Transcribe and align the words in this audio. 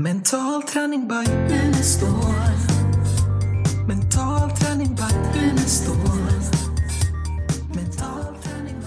Mental 0.00 0.62
träning 0.62 1.08
by 1.08 1.32
Unestål. 1.54 2.08
Mental 3.88 4.50
träning 4.50 4.94
by 4.94 5.38
Unestål. 5.40 5.96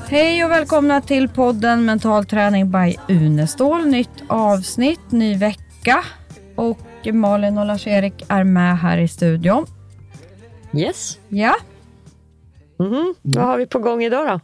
Hej 0.07 0.45
och 0.45 0.51
välkomna 0.51 1.01
till 1.01 1.29
podden 1.29 1.85
Mental 1.85 2.25
träning 2.25 2.71
by 2.71 2.95
Unestål. 3.09 3.85
Nytt 3.87 4.23
avsnitt, 4.27 5.11
ny 5.11 5.35
vecka. 5.35 6.03
Och 6.55 6.79
Malin 7.13 7.57
och 7.57 7.65
Lars-Erik 7.65 8.25
är 8.27 8.43
med 8.43 8.79
här 8.79 8.97
i 8.97 9.07
studion. 9.07 9.65
Yes. 10.73 11.19
Ja, 11.29 11.55
Mhm. 12.79 13.15
Vad 13.21 13.45
har 13.45 13.57
vi 13.57 13.65
på 13.67 13.79
gång 13.79 14.03
idag 14.03 14.27
då? 14.27 14.39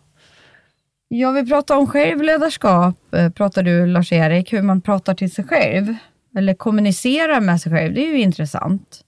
jag 1.07 1.33
vill 1.33 1.47
prata 1.47 1.77
om 1.77 1.87
självledarskap, 1.87 3.13
eh, 3.15 3.29
pratar 3.29 3.63
du 3.63 3.85
Lars-Erik, 3.85 4.53
hur 4.53 4.61
man 4.61 4.81
pratar 4.81 5.13
till 5.13 5.31
sig 5.31 5.45
själv. 5.45 5.95
Eller 6.37 6.53
kommunicerar 6.53 7.41
med 7.41 7.61
sig 7.61 7.71
själv, 7.71 7.93
det 7.93 8.07
är 8.07 8.11
ju 8.11 8.21
intressant. 8.21 9.03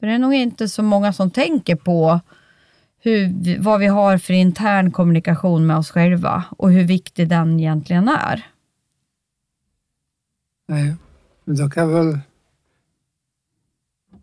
För 0.00 0.06
det 0.06 0.12
är 0.12 0.18
nog 0.18 0.34
inte 0.34 0.68
så 0.68 0.82
många 0.82 1.12
som 1.12 1.30
tänker 1.30 1.76
på 1.76 2.20
hur, 2.98 3.58
vad 3.58 3.80
vi 3.80 3.86
har 3.86 4.18
för 4.18 4.34
intern 4.34 4.92
kommunikation 4.92 5.66
med 5.66 5.76
oss 5.76 5.90
själva 5.90 6.44
och 6.50 6.72
hur 6.72 6.84
viktig 6.84 7.28
den 7.28 7.60
egentligen 7.60 8.08
är. 8.08 8.46
Nej, 10.68 10.94
men 11.44 11.56
då 11.56 11.70
kan 11.70 11.90
jag 11.90 12.04
väl 12.04 12.18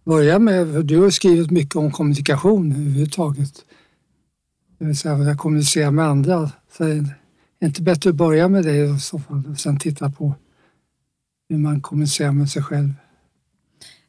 börja 0.04 0.40
med, 0.40 0.74
för 0.74 0.84
du 0.84 1.02
har 1.02 1.10
skrivit 1.10 1.52
mycket 1.52 1.76
om 1.76 1.92
kommunikation 1.92 2.72
överhuvudtaget. 2.72 3.66
Det 4.78 4.86
vill 4.86 4.98
säga 4.98 5.14
att 5.14 5.28
jag 5.28 5.38
kommunicerar 5.38 5.92
med 5.92 6.06
andra. 6.06 6.52
Så 6.78 6.84
är 6.84 6.96
det 7.60 7.66
inte 7.66 7.82
bättre 7.82 8.10
att 8.10 8.16
börja 8.16 8.48
med 8.48 8.64
det 8.64 8.76
i 8.76 9.00
så 9.00 9.20
fall 9.20 9.44
och 9.52 9.60
sen 9.60 9.80
titta 9.80 10.10
på 10.10 10.36
hur 11.54 11.60
man 11.60 11.82
kommunicerar 11.82 12.32
med 12.32 12.50
sig 12.50 12.64
själv. 12.64 12.94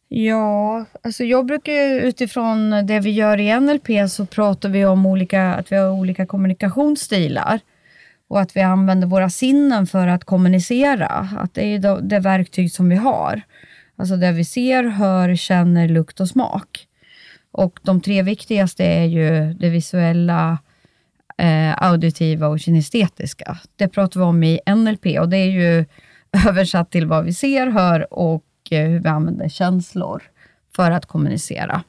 Ja, 0.08 0.84
alltså 1.02 1.24
jag 1.24 1.46
brukar 1.46 1.72
ju 1.72 2.00
utifrån 2.00 2.70
det 2.86 3.00
vi 3.00 3.10
gör 3.10 3.40
i 3.40 3.60
NLP 3.60 4.10
så 4.10 4.26
pratar 4.26 4.68
vi 4.68 4.84
om 4.84 5.06
olika, 5.06 5.54
att 5.54 5.72
vi 5.72 5.76
har 5.76 5.90
olika 5.90 6.26
kommunikationsstilar 6.26 7.60
och 8.28 8.40
att 8.40 8.56
vi 8.56 8.60
använder 8.60 9.06
våra 9.06 9.30
sinnen 9.30 9.86
för 9.86 10.06
att 10.06 10.24
kommunicera. 10.24 11.28
Att 11.38 11.54
det 11.54 11.66
är 11.66 11.78
det, 11.78 12.00
det 12.02 12.20
verktyg 12.20 12.72
som 12.72 12.88
vi 12.88 12.96
har. 12.96 13.42
Alltså 13.96 14.16
det 14.16 14.32
vi 14.32 14.44
ser, 14.44 14.84
hör, 14.84 15.36
känner, 15.36 15.88
lukt 15.88 16.20
och 16.20 16.28
smak. 16.28 16.86
Och 17.50 17.80
de 17.82 18.00
tre 18.00 18.22
viktigaste 18.22 18.84
är 18.84 19.04
ju 19.04 19.54
det 19.54 19.68
visuella, 19.68 20.58
eh, 21.38 21.82
auditiva 21.82 22.46
och 22.46 22.60
kinestetiska. 22.60 23.58
Det 23.76 23.88
pratar 23.88 24.20
vi 24.20 24.26
om 24.26 24.42
i 24.42 24.60
NLP 24.66 25.06
och 25.20 25.28
det 25.28 25.36
är 25.36 25.50
ju 25.50 25.84
översatt 26.48 26.90
till 26.90 27.06
vad 27.06 27.24
vi 27.24 27.32
ser, 27.32 27.66
hör 27.66 28.14
och 28.14 28.44
eh, 28.70 28.88
hur 28.88 29.00
vi 29.00 29.08
använder 29.08 29.48
känslor 29.48 30.22
för 30.76 30.90
att 30.90 31.06
kommunicera. 31.06 31.82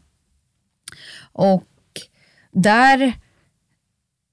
Och 1.31 1.67
där, 2.51 3.13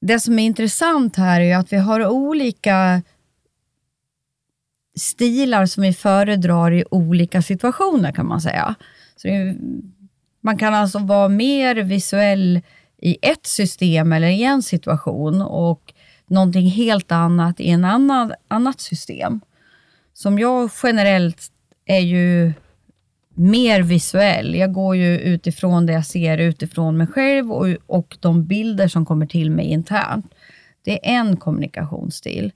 det 0.01 0.21
som 0.21 0.39
är 0.39 0.47
intressant 0.47 1.17
här 1.17 1.41
är 1.41 1.45
ju 1.45 1.53
att 1.53 1.73
vi 1.73 1.77
har 1.77 2.07
olika 2.07 3.03
stilar 4.99 5.67
som 5.67 5.83
vi 5.83 5.93
föredrar 5.93 6.73
i 6.73 6.85
olika 6.91 7.43
situationer 7.43 8.13
kan 8.13 8.27
man 8.27 8.41
säga. 8.41 8.75
Så 9.17 9.29
det 9.29 9.57
man 10.43 10.59
kan 10.59 10.75
alltså 10.75 10.99
vara 10.99 11.29
mer 11.29 11.77
visuell 11.77 12.61
i 12.99 13.19
ett 13.23 13.47
system 13.47 14.13
eller 14.13 14.29
i 14.29 14.43
en 14.43 14.63
situation 14.63 15.43
och 15.43 15.95
någonting 16.27 16.67
helt 16.67 17.13
annat 17.13 17.61
i 17.61 17.71
en 17.71 17.85
annan, 17.85 18.33
annat 18.49 18.81
system. 18.81 19.41
Som 20.13 20.39
jag 20.39 20.71
generellt 20.83 21.53
är 21.87 22.01
ju 22.01 22.53
mer 23.35 23.83
visuell. 23.83 24.55
Jag 24.55 24.73
går 24.73 24.97
ju 24.97 25.19
utifrån 25.19 25.87
det 25.87 25.93
jag 25.93 26.07
ser 26.07 26.39
utifrån 26.39 26.97
mig 26.97 27.07
själv 27.07 27.53
och, 27.53 27.69
och 27.87 28.17
de 28.21 28.45
bilder 28.45 28.89
som 28.89 29.07
kommer 29.07 29.27
till 29.27 29.51
mig 29.51 29.67
internt. 29.67 30.35
Det 30.85 30.93
är 30.93 31.13
en 31.13 31.37
kommunikationsstil. 31.37 32.53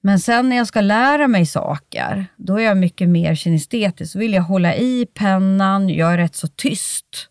Men 0.00 0.20
sen 0.20 0.48
när 0.48 0.56
jag 0.56 0.66
ska 0.66 0.80
lära 0.80 1.28
mig 1.28 1.46
saker, 1.46 2.26
då 2.36 2.56
är 2.56 2.64
jag 2.64 2.76
mycket 2.76 3.08
mer 3.08 3.34
kinestetisk. 3.34 4.12
Så 4.12 4.18
vill 4.18 4.32
jag 4.32 4.42
hålla 4.42 4.74
i 4.74 5.06
pennan, 5.14 5.88
jag 5.88 6.12
är 6.12 6.18
rätt 6.18 6.34
så 6.34 6.48
tyst. 6.48 7.28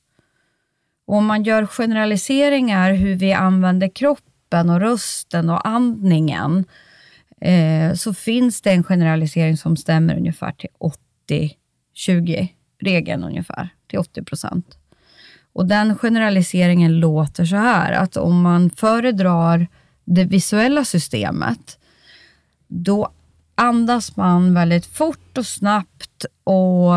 Och 1.07 1.15
om 1.15 1.25
man 1.25 1.43
gör 1.43 1.65
generaliseringar 1.65 2.93
hur 2.93 3.15
vi 3.15 3.33
använder 3.33 3.87
kroppen 3.87 4.69
och 4.69 4.79
rösten 4.79 5.49
och 5.49 5.67
andningen, 5.67 6.65
eh, 7.41 7.93
så 7.93 8.13
finns 8.13 8.61
det 8.61 8.71
en 8.71 8.83
generalisering 8.83 9.57
som 9.57 9.77
stämmer 9.77 10.17
ungefär 10.17 10.51
till 10.51 10.69
80-20-regeln 11.95 13.23
ungefär, 13.23 13.69
till 13.87 13.99
80 13.99 14.23
procent. 14.23 14.77
Och 15.53 15.65
den 15.65 15.97
generaliseringen 15.97 16.99
låter 16.99 17.45
så 17.45 17.55
här, 17.55 17.91
att 17.91 18.17
om 18.17 18.41
man 18.41 18.69
föredrar 18.69 19.67
det 20.05 20.23
visuella 20.23 20.85
systemet, 20.85 21.79
då 22.67 23.11
andas 23.55 24.15
man 24.15 24.53
väldigt 24.53 24.85
fort 24.85 25.37
och 25.37 25.45
snabbt 25.45 26.25
och 26.43 26.93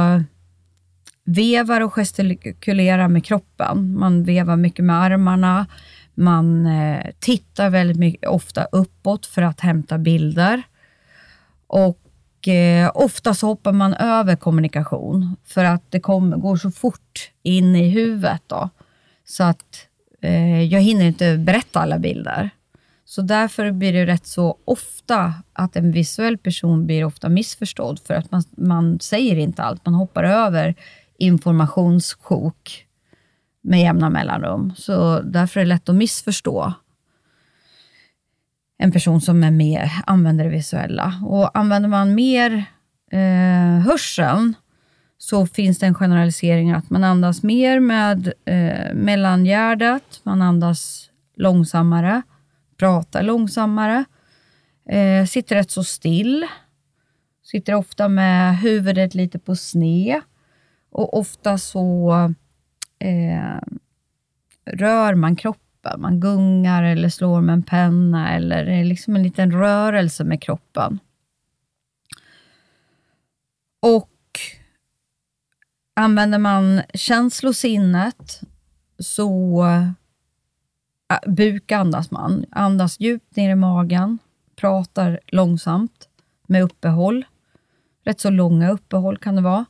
vevar 1.24 1.80
och 1.80 1.92
gestikulerar 1.92 3.08
med 3.08 3.24
kroppen. 3.24 3.98
Man 3.98 4.24
vevar 4.24 4.56
mycket 4.56 4.84
med 4.84 4.96
armarna, 4.96 5.66
man 6.18 6.66
eh, 6.66 7.06
tittar 7.18 7.70
väldigt 7.70 7.96
mycket, 7.96 8.28
ofta 8.28 8.64
uppåt 8.64 9.26
för 9.26 9.42
att 9.42 9.60
hämta 9.60 9.98
bilder. 9.98 10.62
Och 11.66 12.48
eh, 12.48 12.90
ofta 12.94 13.34
så 13.34 13.46
hoppar 13.46 13.72
man 13.72 13.94
över 13.94 14.36
kommunikation 14.36 15.36
för 15.44 15.64
att 15.64 15.82
det 15.90 16.00
kom, 16.00 16.40
går 16.40 16.56
så 16.56 16.70
fort 16.70 17.30
in 17.42 17.76
i 17.76 17.88
huvudet. 17.88 18.42
Då, 18.46 18.68
så 19.24 19.44
att 19.44 19.86
eh, 20.22 20.62
jag 20.62 20.80
hinner 20.80 21.04
inte 21.04 21.38
berätta 21.38 21.80
alla 21.80 21.98
bilder. 21.98 22.50
Så 23.04 23.22
därför 23.22 23.70
blir 23.72 23.92
det 23.92 24.06
rätt 24.06 24.26
så 24.26 24.58
ofta 24.64 25.34
att 25.52 25.76
en 25.76 25.92
visuell 25.92 26.38
person 26.38 26.86
blir 26.86 27.04
ofta 27.04 27.28
missförstådd 27.28 28.00
för 28.00 28.14
att 28.14 28.30
man, 28.30 28.42
man 28.50 29.00
säger 29.00 29.36
inte 29.36 29.62
allt. 29.62 29.86
Man 29.86 29.94
hoppar 29.94 30.24
över 30.24 30.74
informationssjok 31.18 32.87
med 33.62 33.80
jämna 33.80 34.10
mellanrum. 34.10 34.72
Så 34.76 35.20
därför 35.20 35.60
är 35.60 35.64
det 35.64 35.68
lätt 35.68 35.88
att 35.88 35.94
missförstå 35.94 36.74
en 38.78 38.92
person 38.92 39.20
som 39.20 39.44
är 39.44 39.50
mer, 39.50 39.92
använder 40.06 40.44
det 40.44 40.50
visuella. 40.50 41.14
Och 41.26 41.58
använder 41.58 41.88
man 41.88 42.14
mer 42.14 42.64
eh, 43.10 43.80
hörseln 43.86 44.54
så 45.18 45.46
finns 45.46 45.78
det 45.78 45.86
en 45.86 45.94
generalisering 45.94 46.72
att 46.72 46.90
man 46.90 47.04
andas 47.04 47.42
mer 47.42 47.80
med 47.80 48.32
eh, 48.44 48.94
mellangärdet, 48.94 50.20
man 50.22 50.42
andas 50.42 51.10
långsammare, 51.36 52.22
pratar 52.78 53.22
långsammare, 53.22 54.04
eh, 54.88 55.26
sitter 55.26 55.56
rätt 55.56 55.70
så 55.70 55.84
still, 55.84 56.46
sitter 57.44 57.74
ofta 57.74 58.08
med 58.08 58.58
huvudet 58.58 59.14
lite 59.14 59.38
på 59.38 59.56
sned 59.56 60.20
och 60.90 61.18
ofta 61.18 61.58
så 61.58 62.14
eh, 62.98 63.60
rör 64.64 65.14
man 65.14 65.36
kroppen. 65.36 66.00
Man 66.00 66.20
gungar 66.20 66.82
eller 66.82 67.08
slår 67.08 67.40
med 67.40 67.52
en 67.52 67.62
penna 67.62 68.34
eller 68.34 68.64
det 68.64 68.74
är 68.74 68.84
liksom 68.84 69.16
en 69.16 69.22
liten 69.22 69.52
rörelse 69.52 70.24
med 70.24 70.42
kroppen. 70.42 70.98
Och 73.80 74.40
använder 75.96 76.38
man 76.38 76.82
känslosinnet 76.94 78.40
så 78.98 79.62
ah, 81.08 81.14
äh, 81.14 81.32
bukandas 81.32 82.10
man. 82.10 82.44
Andas 82.50 83.00
djupt 83.00 83.36
ner 83.36 83.50
i 83.50 83.54
magen, 83.54 84.18
pratar 84.56 85.20
långsamt 85.26 86.08
med 86.46 86.62
uppehåll. 86.62 87.24
Rätt 88.04 88.20
så 88.20 88.30
långa 88.30 88.70
uppehåll 88.70 89.18
kan 89.18 89.36
det 89.36 89.42
vara. 89.42 89.64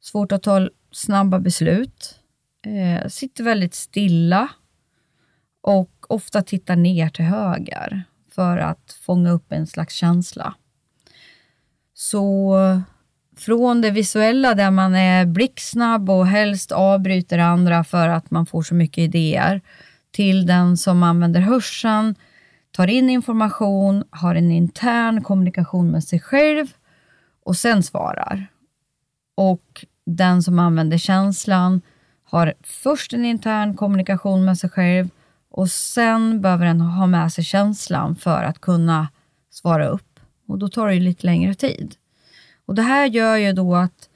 Svårt 0.00 0.32
att 0.32 0.42
ta 0.42 0.68
snabba 0.90 1.38
beslut. 1.38 2.20
Eh, 2.66 3.08
sitter 3.08 3.44
väldigt 3.44 3.74
stilla 3.74 4.48
och 5.62 5.90
ofta 6.08 6.42
tittar 6.42 6.76
ner 6.76 7.08
till 7.08 7.24
höger 7.24 8.04
för 8.30 8.58
att 8.58 8.98
fånga 9.02 9.30
upp 9.30 9.52
en 9.52 9.66
slags 9.66 9.94
känsla. 9.94 10.54
Så 11.94 12.54
från 13.36 13.80
det 13.80 13.90
visuella 13.90 14.54
där 14.54 14.70
man 14.70 14.94
är 14.94 15.26
blixtsnabb 15.26 16.10
och 16.10 16.26
helst 16.26 16.72
avbryter 16.72 17.38
andra 17.38 17.84
för 17.84 18.08
att 18.08 18.30
man 18.30 18.46
får 18.46 18.62
så 18.62 18.74
mycket 18.74 18.98
idéer, 18.98 19.60
till 20.10 20.46
den 20.46 20.76
som 20.76 21.02
använder 21.02 21.40
hörseln, 21.40 22.14
tar 22.70 22.86
in 22.86 23.10
information, 23.10 24.04
har 24.10 24.34
en 24.34 24.50
intern 24.50 25.22
kommunikation 25.22 25.90
med 25.90 26.04
sig 26.04 26.20
själv 26.20 26.66
och 27.44 27.56
sen 27.56 27.82
svarar. 27.82 28.46
Och 29.34 29.84
den 30.06 30.42
som 30.42 30.58
använder 30.58 30.98
känslan 30.98 31.82
har 32.30 32.54
först 32.62 33.12
en 33.12 33.24
intern 33.24 33.76
kommunikation 33.76 34.44
med 34.44 34.58
sig 34.58 34.70
själv 34.70 35.08
och 35.50 35.70
sen 35.70 36.40
behöver 36.40 36.66
den 36.66 36.80
ha 36.80 37.06
med 37.06 37.32
sig 37.32 37.44
känslan 37.44 38.16
för 38.16 38.42
att 38.42 38.60
kunna 38.60 39.08
svara 39.50 39.88
upp. 39.88 40.20
Och 40.48 40.58
då 40.58 40.68
tar 40.68 40.86
det 40.86 40.94
ju 40.94 41.00
lite 41.00 41.26
längre 41.26 41.54
tid. 41.54 41.94
Och 42.66 42.74
Det 42.74 42.82
här 42.82 43.06
gör 43.06 43.36
ju 43.36 43.52
då 43.52 43.74
att 43.74 44.08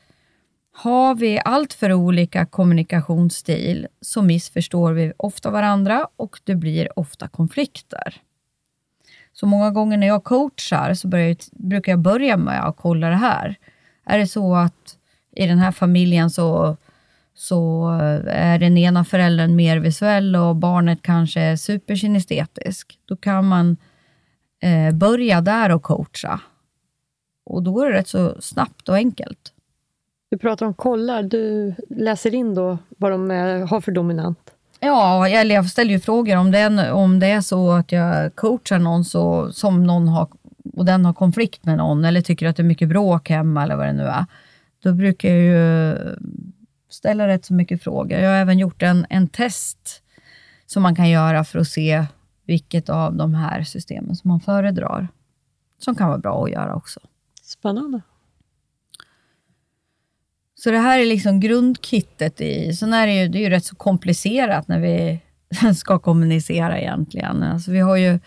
har 0.73 1.15
vi 1.15 1.41
allt 1.45 1.73
för 1.73 1.93
olika 1.93 2.47
kommunikationsstil 2.47 3.87
så 4.01 4.23
missförstår 4.23 4.93
vi 4.93 5.13
ofta 5.17 5.51
varandra 5.51 6.09
och 6.17 6.41
det 6.45 6.55
blir 6.55 6.99
ofta 6.99 7.29
konflikter. 7.29 8.21
Så 9.33 9.47
många 9.47 9.71
gånger 9.71 9.97
när 9.97 10.07
jag 10.07 10.25
coachar 10.25 10.95
så 10.95 11.09
jag, 11.13 11.37
brukar 11.53 11.93
jag 11.93 11.99
börja 11.99 12.37
med 12.37 12.67
att 12.67 12.77
kolla 12.77 13.09
det 13.09 13.17
här. 13.17 13.59
Är 14.05 14.19
det 14.19 14.27
så 14.27 14.55
att 14.55 14.97
i 15.37 15.47
den 15.47 15.59
här 15.59 15.73
familjen 15.73 16.31
så, 16.31 16.77
så 17.41 17.89
är 18.27 18.59
den 18.59 18.79
ena 18.79 19.05
föräldern 19.05 19.57
mer 19.57 19.77
visuell 19.77 20.37
och 20.37 20.57
barnet 20.57 20.99
kanske 21.03 21.41
är 21.41 21.57
superkinestetisk, 21.57 22.99
då 23.05 23.17
kan 23.17 23.49
man 23.49 23.77
eh, 24.63 24.95
börja 24.95 25.41
där 25.41 25.71
och 25.71 25.83
coacha. 25.83 26.41
Och 27.47 27.63
då 27.63 27.81
är 27.81 27.91
det 27.91 27.99
rätt 27.99 28.09
så 28.09 28.41
snabbt 28.41 28.89
och 28.89 28.95
enkelt. 28.95 29.53
Du 30.31 30.39
pratar 30.39 30.67
om 30.67 30.75
kollar. 30.75 31.23
Du 31.23 31.75
läser 31.89 32.35
in 32.35 32.55
då 32.55 32.79
vad 32.89 33.11
de 33.11 33.31
är, 33.31 33.59
har 33.67 33.81
för 33.81 33.93
dominant. 33.93 34.51
Ja, 34.81 35.29
eller 35.29 35.55
jag 35.55 35.67
ställer 35.67 35.91
ju 35.91 36.01
frågor 36.01 36.37
om 36.37 36.51
det, 36.51 36.59
är, 36.59 36.93
om 36.93 37.21
det 37.21 37.27
är 37.27 37.41
så 37.41 37.71
att 37.71 37.93
jag 37.93 38.35
coachar 38.35 38.79
någon 38.79 39.05
så, 39.05 39.53
som 39.53 39.87
någon 39.87 40.09
har, 40.09 40.29
och 40.75 40.85
den 40.85 41.05
har 41.05 41.13
konflikt 41.13 41.65
med 41.65 41.77
någon 41.77 42.05
eller 42.05 42.21
tycker 42.21 42.49
att 42.49 42.57
det 42.57 42.63
är 42.63 42.65
mycket 42.65 42.89
bråk 42.89 43.31
hemma 43.31 43.63
eller 43.63 43.77
vad 43.77 43.87
det 43.87 43.93
nu 43.93 44.05
är. 44.05 44.27
Då 44.83 44.93
brukar 44.93 45.29
jag 45.29 45.41
ju 45.41 45.97
ställa 46.91 47.29
rätt 47.29 47.45
så 47.45 47.55
mycket 47.55 47.83
frågor. 47.83 48.19
Jag 48.19 48.31
har 48.31 48.37
även 48.37 48.59
gjort 48.59 48.83
en, 48.83 49.07
en 49.11 49.29
test 49.29 50.03
som 50.67 50.83
man 50.83 50.97
kan 50.97 51.11
göra 51.11 51.45
för 51.45 51.59
att 51.59 51.69
se 51.69 52.05
vilket 52.47 52.89
av 52.89 53.17
de 53.17 53.35
här 53.35 53.63
systemen 53.63 54.17
som 54.17 54.29
man 54.29 54.41
föredrar. 54.41 55.09
Som 55.79 55.95
kan 55.95 56.09
vara 56.09 56.19
bra 56.19 56.45
att 56.45 56.51
göra 56.51 56.75
också. 56.75 57.01
Spännande. 57.43 58.01
Så 60.55 60.71
det 60.71 60.79
här 60.79 60.99
är 60.99 61.07
liksom 61.07 61.41
grundkittet 61.41 62.41
i... 62.41 62.73
Sen 62.73 62.93
är 62.93 63.07
det 63.07 63.13
ju, 63.15 63.29
det 63.29 63.39
är 63.39 63.41
ju 63.41 63.51
rätt 63.51 63.65
så 63.65 63.77
komplicerat 63.77 64.69
när 64.69 64.81
vi 64.81 65.21
ska 65.77 65.99
kommunicera 65.99 66.81
egentligen. 66.81 67.43
Alltså 67.43 67.71
vi 67.71 67.81
har 67.81 67.97
ju 67.97 68.19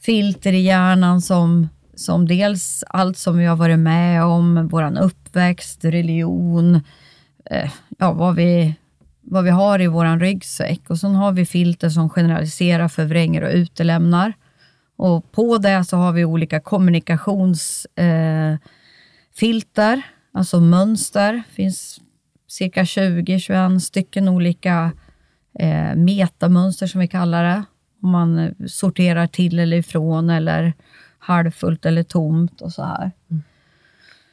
filter 0.00 0.52
i 0.52 0.60
hjärnan 0.60 1.22
som, 1.22 1.68
som 1.94 2.28
dels 2.28 2.84
allt 2.88 3.18
som 3.18 3.38
vi 3.38 3.44
har 3.44 3.56
varit 3.56 3.78
med 3.78 4.24
om, 4.24 4.68
vår 4.68 4.98
uppväxt, 5.02 5.84
religion, 5.84 6.80
Eh, 7.50 7.70
ja, 7.98 8.12
vad, 8.12 8.34
vi, 8.34 8.74
vad 9.20 9.44
vi 9.44 9.50
har 9.50 9.80
i 9.80 9.86
vår 9.86 10.18
ryggsäck. 10.18 10.80
Och 10.90 10.98
sen 10.98 11.14
har 11.14 11.32
vi 11.32 11.46
filter 11.46 11.88
som 11.88 12.10
generaliserar, 12.10 12.88
förvränger 12.88 13.42
och 13.42 13.52
utelämnar. 13.52 14.32
Och 14.96 15.32
på 15.32 15.58
det 15.58 15.84
så 15.84 15.96
har 15.96 16.12
vi 16.12 16.24
olika 16.24 16.60
kommunikationsfilter. 16.60 18.58
Eh, 19.96 20.02
alltså 20.32 20.60
mönster. 20.60 21.32
Det 21.32 21.54
finns 21.54 22.00
cirka 22.48 22.82
20-21 22.82 23.78
stycken 23.78 24.28
olika 24.28 24.92
eh, 25.58 25.94
metamönster 25.94 26.86
som 26.86 27.00
vi 27.00 27.08
kallar 27.08 27.44
det. 27.44 27.64
Om 28.02 28.10
man 28.10 28.54
sorterar 28.66 29.26
till 29.26 29.58
eller 29.58 29.76
ifrån 29.76 30.30
eller 30.30 30.72
halvfullt 31.18 31.86
eller 31.86 32.02
tomt 32.02 32.60
och 32.60 32.72
så 32.72 32.82
här. 32.82 33.10
Mm. 33.30 33.42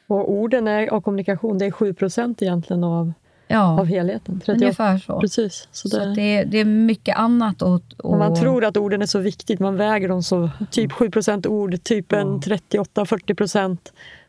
Och 0.06 0.30
orden 0.30 0.68
är, 0.68 0.88
av 0.88 1.00
kommunikation, 1.00 1.58
det 1.58 1.66
är 1.66 1.70
7 1.70 1.94
egentligen 2.40 2.84
av, 2.84 3.12
ja, 3.46 3.80
av 3.80 3.86
helheten. 3.86 4.40
38. 4.40 4.52
Ungefär 4.52 4.98
så. 4.98 5.20
Precis, 5.20 5.68
så, 5.72 5.88
det, 5.88 5.94
så 5.94 6.04
det, 6.04 6.44
det, 6.44 6.58
är 6.58 6.64
mycket 6.64 7.16
annat. 7.16 7.62
Och, 7.62 7.82
och, 7.98 8.18
man 8.18 8.34
tror 8.40 8.64
att 8.64 8.76
orden 8.76 9.02
är 9.02 9.06
så 9.06 9.18
viktigt, 9.18 9.60
man 9.60 9.76
väger 9.76 10.08
dem 10.08 10.22
så. 10.22 10.50
Typ 10.70 10.92
7% 10.92 11.46
ord, 11.46 11.82
typ 11.82 12.12
en 12.12 12.40
38-40% 12.40 13.78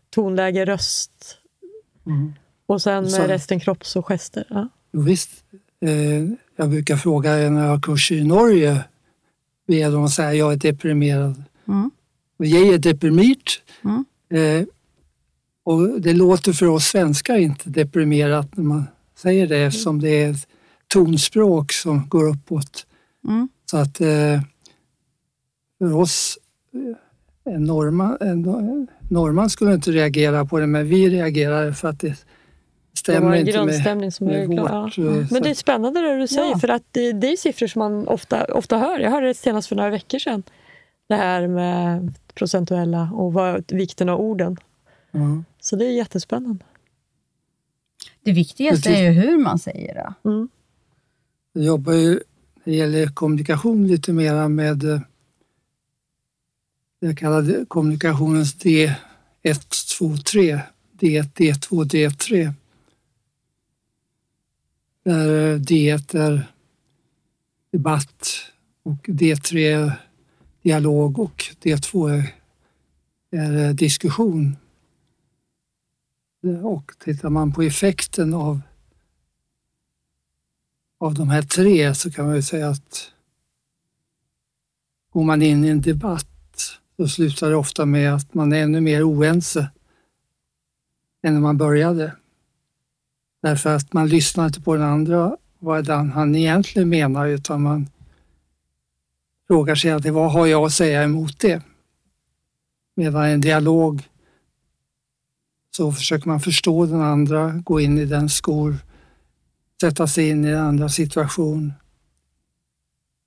tonläge, 0.10 0.66
röst, 0.66 1.38
Mm. 2.08 2.34
Och 2.66 2.82
sen 2.82 3.10
så, 3.10 3.22
resten 3.22 3.60
kropps 3.60 3.96
och 3.96 4.06
gester. 4.06 4.46
Ja. 4.50 4.70
Visst. 4.92 5.30
Eh, 5.82 6.24
jag 6.56 6.70
brukar 6.70 6.96
fråga 6.96 7.32
när 7.32 7.64
jag 7.64 7.70
har 7.70 7.80
kurs 7.80 8.12
i 8.12 8.24
Norge, 8.24 8.84
ber 9.68 9.92
dem 9.92 10.10
säga 10.10 10.34
jag 10.34 10.54
är 10.54 10.58
deprimerad. 10.58 11.44
Mm. 11.68 11.92
Jag 12.38 12.68
är 12.68 12.78
deprimerat. 12.78 13.62
Mm. 13.84 14.06
Och 15.68 16.02
det 16.02 16.14
låter 16.14 16.54
för 16.54 16.66
oss 16.66 16.86
svenskar 16.86 17.38
inte 17.38 17.70
deprimerat 17.70 18.58
när 18.58 18.64
man 18.64 18.88
säger 19.16 19.48
det 19.48 19.58
eftersom 19.58 20.02
det 20.02 20.24
är 20.24 20.32
ett 20.32 20.48
tonspråk 20.88 21.72
som 21.72 22.10
går 22.10 22.30
uppåt. 22.30 22.86
Mm. 23.28 23.50
Så 23.72 23.78
att 23.78 24.02
eh, 24.02 24.42
för 25.78 25.96
oss 25.96 26.38
eh, 27.46 27.54
en 27.54 27.64
norrman, 27.64 28.18
en, 28.22 28.88
norrman 29.10 29.50
skulle 29.50 29.74
inte 29.74 29.92
reagera 29.92 30.46
på 30.46 30.60
det, 30.60 30.68
men 30.68 30.88
vi 30.88 31.10
reagerar 31.10 31.72
för 31.72 31.88
att 31.88 32.00
det 32.00 32.26
stämmer 32.98 33.32
det 33.32 33.40
inte 33.40 33.96
med, 33.96 34.14
som 34.14 34.28
med 34.28 34.48
vårt. 34.48 34.98
Ja. 34.98 35.04
Eh, 35.04 35.28
men 35.32 35.44
det 35.44 35.50
är 35.50 35.54
spännande 35.54 36.02
det 36.02 36.20
du 36.20 36.28
säger, 36.28 36.52
ja. 36.52 36.60
för 36.60 36.68
att 36.68 36.84
det, 36.92 37.12
det, 37.12 37.28
är 37.28 37.38
siffror 37.38 37.68
som 37.68 37.80
man 37.80 38.08
ofta, 38.08 38.46
ofta 38.46 38.78
hör. 38.78 39.00
Jag 39.00 39.12
hörde 39.12 39.28
det 39.28 39.34
senast 39.34 39.68
för 39.68 39.76
några 39.76 39.90
veckor 39.90 40.20
sedan. 40.20 40.44
Det 41.10 41.16
här 41.16 41.48
med 41.48 42.14
procentuella 42.34 43.10
och 43.14 43.34
vad, 43.34 43.72
vikten 43.72 44.10
av 44.10 44.20
orden. 44.20 44.58
Mm. 45.14 45.46
Så 45.68 45.76
det 45.76 45.86
är 45.86 45.92
jättespännande. 45.92 46.66
Det 48.24 48.32
viktigaste 48.32 48.90
är 48.90 49.12
ju 49.12 49.22
hur 49.22 49.38
man 49.38 49.60
säger 49.60 49.94
det. 49.94 50.30
Mm. 50.30 50.50
Jag 51.54 51.64
jobbar 51.64 51.94
ju 51.94 52.10
när 52.10 52.64
det 52.64 52.76
gäller 52.76 53.08
kommunikation 53.08 53.88
lite 53.88 54.14
mera 54.14 54.50
med 54.50 54.84
eh, 54.84 55.02
jag 57.00 57.18
kallar 57.18 57.66
kommunikationens 57.66 58.56
D1, 58.56 58.96
2, 59.98 60.18
3. 60.18 60.60
D1, 61.00 61.34
D2, 61.34 61.84
D3. 61.84 62.54
Där 65.04 65.58
D1 65.58 66.18
är 66.18 66.52
debatt 67.72 68.28
och 68.84 69.08
D3 69.08 69.58
är 69.58 69.92
dialog 70.62 71.20
och 71.20 71.44
D2 71.62 72.10
är, 72.10 72.36
är 73.32 73.74
diskussion. 73.74 74.56
Och 76.64 76.92
tittar 77.00 77.30
man 77.30 77.54
på 77.54 77.62
effekten 77.62 78.34
av, 78.34 78.62
av 81.00 81.14
de 81.14 81.30
här 81.30 81.42
tre 81.42 81.96
så 81.96 82.12
kan 82.12 82.26
man 82.26 82.36
ju 82.36 82.42
säga 82.42 82.70
att 82.70 83.12
går 85.10 85.24
man 85.24 85.42
in 85.42 85.66
i 85.66 85.68
en 85.68 85.82
debatt 85.82 86.28
så 86.98 87.08
slutar 87.08 87.50
det 87.50 87.56
ofta 87.56 87.86
med 87.86 88.14
att 88.14 88.34
man 88.34 88.54
är 88.54 88.64
ännu 88.64 88.82
mer 88.82 89.04
oense 89.04 89.70
än 91.24 91.34
när 91.34 91.42
man 91.42 91.58
började. 91.58 92.16
Därför 93.42 93.76
att 93.76 93.94
man 93.94 94.08
lyssnar 94.08 94.46
inte 94.46 94.62
på 94.62 94.76
den 94.76 94.84
andra, 94.84 95.38
vad 95.60 95.90
han 95.90 96.36
egentligen 96.36 96.90
menar, 96.90 97.28
utan 97.28 97.62
man 97.62 97.90
frågar 99.48 99.76
sig 99.76 99.92
alltid, 99.92 100.14
vad 100.14 100.32
har 100.32 100.46
jag 100.46 100.66
att 100.66 100.74
säga 100.74 101.04
emot 101.04 101.40
det? 101.40 101.62
Medan 102.96 103.26
en 103.26 103.42
dialog 103.42 104.10
så 105.76 105.92
försöker 105.92 106.28
man 106.28 106.40
förstå 106.40 106.86
den 106.86 107.02
andra, 107.02 107.52
gå 107.52 107.80
in 107.80 107.98
i 107.98 108.06
den 108.06 108.30
skor, 108.30 108.76
sätta 109.82 110.08
sig 110.08 110.30
in 110.30 110.46
i 110.46 110.50
den 110.50 110.66
andra 110.66 110.90
situation. 110.90 111.74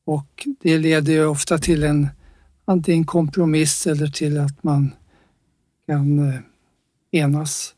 Och 0.07 0.49
det 0.61 0.79
leder 0.79 1.13
ju 1.13 1.27
ofta 1.27 1.59
till 1.59 1.83
en 1.83 2.09
antingen 2.65 3.05
kompromiss 3.05 3.87
eller 3.87 4.07
till 4.07 4.39
att 4.39 4.63
man 4.63 4.91
kan 5.87 6.29
eh, 6.29 6.41
enas. 7.11 7.75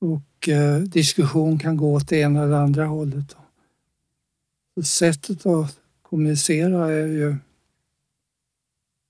Och 0.00 0.48
eh, 0.48 0.78
diskussion 0.78 1.58
kan 1.58 1.76
gå 1.76 1.94
åt 1.94 2.08
det 2.08 2.16
ena 2.16 2.42
eller 2.42 2.56
andra 2.56 2.86
hållet. 2.86 3.36
Så 4.74 4.82
sättet 4.82 5.46
att 5.46 5.76
kommunicera 6.02 6.92
är 6.92 7.06
ju 7.06 7.36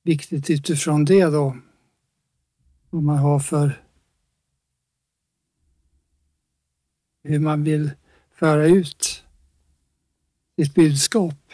viktigt 0.04 0.50
utifrån 0.50 1.04
det 1.04 1.24
då. 1.24 1.56
Vad 2.90 3.02
man 3.02 3.18
har 3.18 3.40
för 3.40 3.82
hur 7.26 7.38
man 7.38 7.64
vill 7.64 7.90
föra 8.30 8.66
ut 8.66 9.24
sitt 10.56 10.74
budskap. 10.74 11.52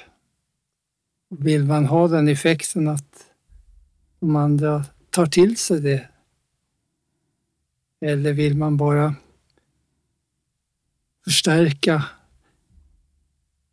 Vill 1.29 1.65
man 1.65 1.87
ha 1.87 2.09
den 2.09 2.29
effekten 2.29 2.89
att 2.89 3.31
de 4.21 4.37
andra 4.37 4.85
tar 5.11 5.27
till 5.27 5.57
sig 5.57 5.81
det? 5.81 6.09
Eller 8.01 8.33
vill 8.33 8.57
man 8.57 8.77
bara 8.77 9.15
förstärka 11.25 12.05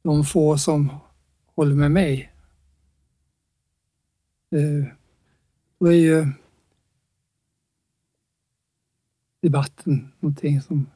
de 0.03 0.25
få 0.25 0.57
som 0.57 0.89
håller 1.55 1.75
med 1.75 1.91
mig? 1.91 2.33
Eh, 4.51 4.93
då 5.79 5.87
är 5.87 5.97
ju 5.97 6.27
debatten 9.41 10.11
någonting 10.19 10.61
som... 10.61 10.87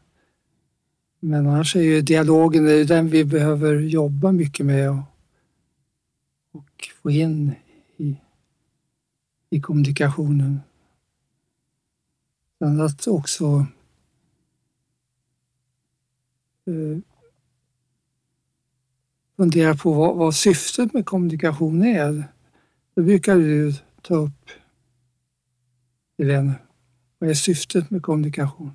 Men 1.26 1.48
annars 1.48 1.76
är 1.76 1.82
ju 1.82 2.02
dialogen 2.02 2.64
det 2.64 2.74
är 2.74 2.86
den 2.86 3.10
vi 3.10 3.26
behöver 3.26 3.80
jobba 3.80 4.32
mycket 4.32 4.66
med 4.66 5.04
och 6.52 6.90
få 7.02 7.12
in 7.12 7.52
i, 7.98 8.16
i 9.50 9.62
kommunikationen. 9.62 10.62
Sen 12.60 12.82
att 12.82 13.08
också 13.08 13.66
eh, 16.66 17.00
fundera 19.38 19.76
på 19.76 19.94
vad, 19.94 20.16
vad 20.16 20.36
syftet 20.36 20.94
med 20.94 21.06
kommunikation 21.06 21.84
är. 21.84 22.24
Det 22.94 23.02
brukar 23.02 23.36
du 23.36 23.74
ta 24.02 24.16
upp, 24.16 24.50
Helene. 26.18 26.54
Vad 27.20 27.30
är 27.30 27.34
syftet 27.34 27.90
med 27.90 28.02
kommunikation? 28.02 28.72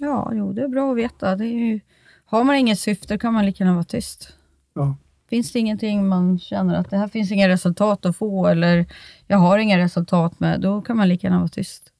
Ja, 0.00 0.30
jo, 0.34 0.52
det 0.52 0.62
är 0.62 0.68
bra 0.68 0.90
att 0.90 0.96
veta. 0.96 1.36
Det 1.36 1.44
är 1.44 1.58
ju, 1.58 1.80
har 2.24 2.44
man 2.44 2.56
inget 2.56 2.78
syfte 2.78 3.18
kan 3.18 3.32
man 3.32 3.46
lika 3.46 3.64
gärna 3.64 3.74
vara 3.74 3.84
tyst. 3.84 4.36
Ja. 4.74 4.96
Finns 5.30 5.52
det 5.52 5.58
ingenting 5.58 6.08
man 6.08 6.38
känner 6.38 6.74
att 6.74 6.90
det 6.90 6.96
här 6.96 7.08
finns 7.08 7.32
inga 7.32 7.48
resultat 7.48 8.06
att 8.06 8.16
få 8.16 8.46
eller 8.46 8.86
jag 9.26 9.38
har 9.38 9.58
inga 9.58 9.78
resultat 9.78 10.40
med, 10.40 10.60
då 10.60 10.82
kan 10.82 10.96
man 10.96 11.08
lika 11.08 11.26
gärna 11.26 11.38
vara 11.38 11.48
tyst. 11.48 11.92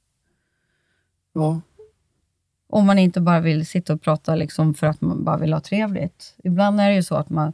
Ja. 1.33 1.61
Om 2.69 2.87
man 2.87 2.99
inte 2.99 3.21
bara 3.21 3.41
vill 3.41 3.67
sitta 3.67 3.93
och 3.93 4.03
prata 4.03 4.35
liksom 4.35 4.75
för 4.75 4.87
att 4.87 5.00
man 5.00 5.25
bara 5.25 5.37
vill 5.37 5.53
ha 5.53 5.61
trevligt. 5.61 6.35
Ibland 6.45 6.81
är 6.81 6.88
det 6.88 6.95
ju 6.95 7.03
så 7.03 7.15
att 7.15 7.31
man, 7.31 7.53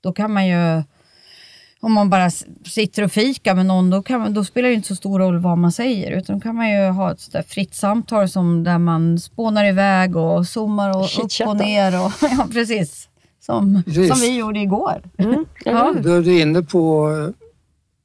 då 0.00 0.12
kan 0.12 0.32
man 0.32 0.46
ju, 0.46 0.82
om 1.82 1.92
man 1.92 2.10
bara 2.10 2.30
sitter 2.66 3.02
och 3.02 3.12
fikar 3.12 3.54
med 3.54 3.66
någon, 3.66 3.90
då, 3.90 4.02
kan 4.02 4.20
man, 4.20 4.34
då 4.34 4.44
spelar 4.44 4.68
det 4.68 4.74
inte 4.74 4.88
så 4.88 4.96
stor 4.96 5.18
roll 5.18 5.38
vad 5.38 5.58
man 5.58 5.72
säger, 5.72 6.18
utan 6.18 6.36
då 6.36 6.40
kan 6.40 6.56
man 6.56 6.70
ju 6.70 6.88
ha 6.88 7.12
ett 7.12 7.20
sådär 7.20 7.42
fritt 7.42 7.74
samtal 7.74 8.28
som 8.28 8.64
där 8.64 8.78
man 8.78 9.18
spånar 9.18 9.64
iväg 9.64 10.16
och 10.16 10.46
zoomar 10.46 10.90
och 10.96 11.04
upp 11.04 11.48
och 11.48 11.56
ner. 11.56 12.04
Och, 12.04 12.12
ja, 12.20 12.48
precis. 12.52 13.08
Som, 13.40 13.82
precis. 13.86 14.08
som 14.08 14.20
vi 14.20 14.36
gjorde 14.36 14.60
igår. 14.60 15.02
Mm. 15.18 15.44
Ja. 15.64 15.94
Då 16.02 16.12
är 16.12 16.22
du 16.22 16.40
inne 16.40 16.62
på 16.62 17.12
eh, 17.12 17.46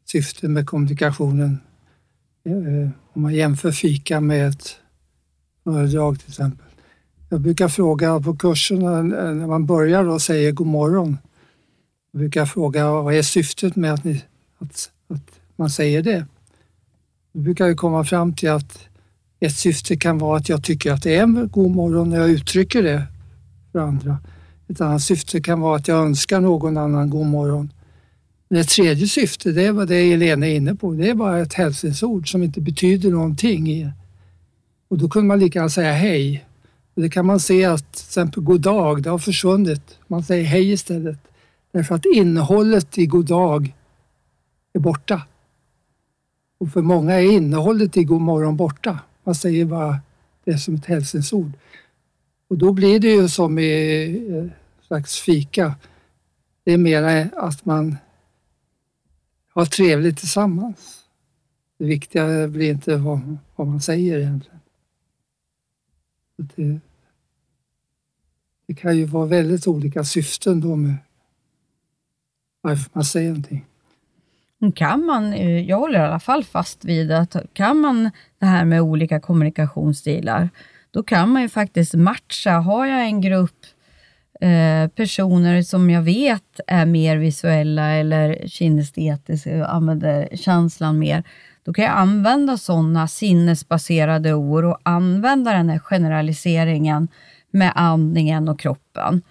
syftet 0.05 0.49
med 0.49 0.67
kommunikationen. 0.67 1.59
Eh, 2.45 2.89
om 3.13 3.21
man 3.21 3.33
jämför 3.33 3.71
fika 3.71 4.19
med 4.19 4.49
ett 4.49 4.75
föredrag 5.63 6.19
till 6.19 6.29
exempel. 6.29 6.65
Jag 7.29 7.41
brukar 7.41 7.67
fråga 7.67 8.19
på 8.19 8.35
kurserna 8.35 9.01
när 9.01 9.47
man 9.47 9.65
börjar 9.65 10.07
och 10.07 10.21
säger 10.21 10.51
god 10.51 10.67
morgon. 10.67 11.17
Jag 12.15 12.19
brukar 12.19 12.45
fråga 12.45 12.91
vad 12.91 13.13
är 13.13 13.21
syftet 13.21 13.75
med 13.75 13.93
att, 13.93 14.03
ni, 14.03 14.23
att, 14.57 14.91
att 15.07 15.39
man 15.55 15.69
säger 15.69 16.03
det? 16.03 16.25
Då 17.33 17.39
brukar 17.39 17.67
jag 17.67 17.77
komma 17.77 18.03
fram 18.03 18.33
till 18.33 18.49
att 18.49 18.79
ett 19.39 19.55
syfte 19.55 19.97
kan 19.97 20.17
vara 20.17 20.37
att 20.37 20.49
jag 20.49 20.63
tycker 20.63 20.91
att 20.91 21.03
det 21.03 21.15
är 21.15 21.23
en 21.23 21.49
god 21.51 21.71
morgon 21.71 22.09
när 22.09 22.17
jag 22.17 22.29
uttrycker 22.29 22.83
det 22.83 23.03
för 23.71 23.79
andra. 23.79 24.17
Ett 24.67 24.81
annat 24.81 25.01
syfte 25.01 25.41
kan 25.41 25.61
vara 25.61 25.75
att 25.75 25.87
jag 25.87 25.97
önskar 25.97 26.41
någon 26.41 26.77
annan 26.77 27.09
god 27.09 27.25
morgon. 27.25 27.69
Men 28.49 28.59
ett 28.59 28.69
tredje 28.69 29.07
syfte, 29.07 29.51
det 29.51 29.65
är 29.65 29.71
vad 29.71 29.87
det 29.87 30.13
Elena 30.13 30.47
är 30.47 30.55
inne 30.55 30.75
på, 30.75 30.93
det 30.93 31.09
är 31.09 31.15
bara 31.15 31.39
ett 31.39 31.53
hälsningsord 31.53 32.31
som 32.31 32.43
inte 32.43 32.61
betyder 32.61 33.09
någonting. 33.09 33.91
Och 34.87 34.97
då 34.97 35.09
kunde 35.09 35.27
man 35.27 35.39
lika 35.39 35.59
gärna 35.59 35.69
säga 35.69 35.93
hej. 35.93 36.45
Och 36.93 37.01
det 37.01 37.09
kan 37.09 37.25
man 37.25 37.39
se 37.39 37.65
att 37.65 37.93
till 37.93 38.05
exempel 38.05 38.43
god 38.43 38.61
dag, 38.61 39.03
det 39.03 39.09
har 39.09 39.19
försvunnit. 39.19 39.99
Man 40.07 40.23
säger 40.23 40.45
hej 40.45 40.71
istället. 40.71 41.17
Därför 41.75 41.95
att 41.95 42.05
innehållet 42.05 42.97
i 42.97 43.05
god 43.05 43.25
dag 43.25 43.75
är 44.73 44.79
borta. 44.79 45.27
Och 46.57 46.69
för 46.69 46.81
många 46.81 47.13
är 47.13 47.31
innehållet 47.31 47.97
i 47.97 48.03
god 48.03 48.21
morgon 48.21 48.57
borta. 48.57 48.99
Man 49.23 49.35
säger 49.35 49.65
bara 49.65 49.99
det 50.43 50.57
som 50.57 50.75
ett 50.75 50.85
hälsningsord. 50.85 51.51
Och 52.47 52.57
då 52.57 52.73
blir 52.73 52.99
det 52.99 53.07
ju 53.07 53.29
som 53.29 53.59
i 53.59 54.27
eh, 54.29 54.45
slags 54.87 55.19
fika. 55.19 55.75
Det 56.63 56.71
är 56.71 56.77
mer 56.77 57.29
att 57.35 57.65
man 57.65 57.97
har 59.53 59.65
trevligt 59.65 60.17
tillsammans. 60.17 61.03
Det 61.77 61.85
viktiga 61.85 62.47
blir 62.47 62.71
inte 62.71 62.97
vad, 62.97 63.37
vad 63.55 63.67
man 63.67 63.81
säger 63.81 64.19
egentligen. 64.19 64.59
Det, 66.37 66.79
det 68.67 68.73
kan 68.73 68.97
ju 68.97 69.05
vara 69.05 69.25
väldigt 69.25 69.67
olika 69.67 70.03
syften 70.03 70.61
då 70.61 70.75
med 70.75 70.95
varför 72.65 72.89
man 72.93 73.03
säger 73.03 73.29
någonting. 73.29 73.65
Mm, 74.61 74.71
kan 74.71 75.05
man, 75.05 75.33
eh, 75.33 75.59
jag 75.59 75.77
håller 75.77 75.99
i 75.99 76.03
alla 76.03 76.19
fall 76.19 76.43
fast 76.43 76.85
vid 76.85 77.11
att 77.11 77.35
kan 77.53 77.77
man 77.77 78.11
det 78.39 78.45
här 78.45 78.65
med 78.65 78.81
olika 78.81 79.19
kommunikationsstilar, 79.19 80.49
då 80.91 81.03
kan 81.03 81.29
man 81.29 81.41
ju 81.41 81.49
faktiskt 81.49 81.93
matcha. 81.93 82.51
Har 82.51 82.85
jag 82.85 83.05
en 83.05 83.21
grupp 83.21 83.65
eh, 84.41 84.87
personer 84.87 85.61
som 85.61 85.89
jag 85.89 86.01
vet 86.01 86.59
är 86.67 86.85
mer 86.85 87.17
visuella 87.17 87.89
eller 87.91 88.47
kinestetiska 88.47 89.59
och 89.59 89.73
använder 89.73 90.29
känslan 90.35 90.99
mer, 90.99 91.23
då 91.63 91.73
kan 91.73 91.85
jag 91.85 91.97
använda 91.97 92.57
sådana 92.57 93.07
sinnesbaserade 93.07 94.33
ord 94.33 94.65
och 94.65 94.79
använda 94.83 95.51
den 95.51 95.69
här 95.69 95.79
generaliseringen 95.79 97.07
med 97.51 97.71
andningen 97.75 98.49
och 98.49 98.59
kroppen 98.59 99.21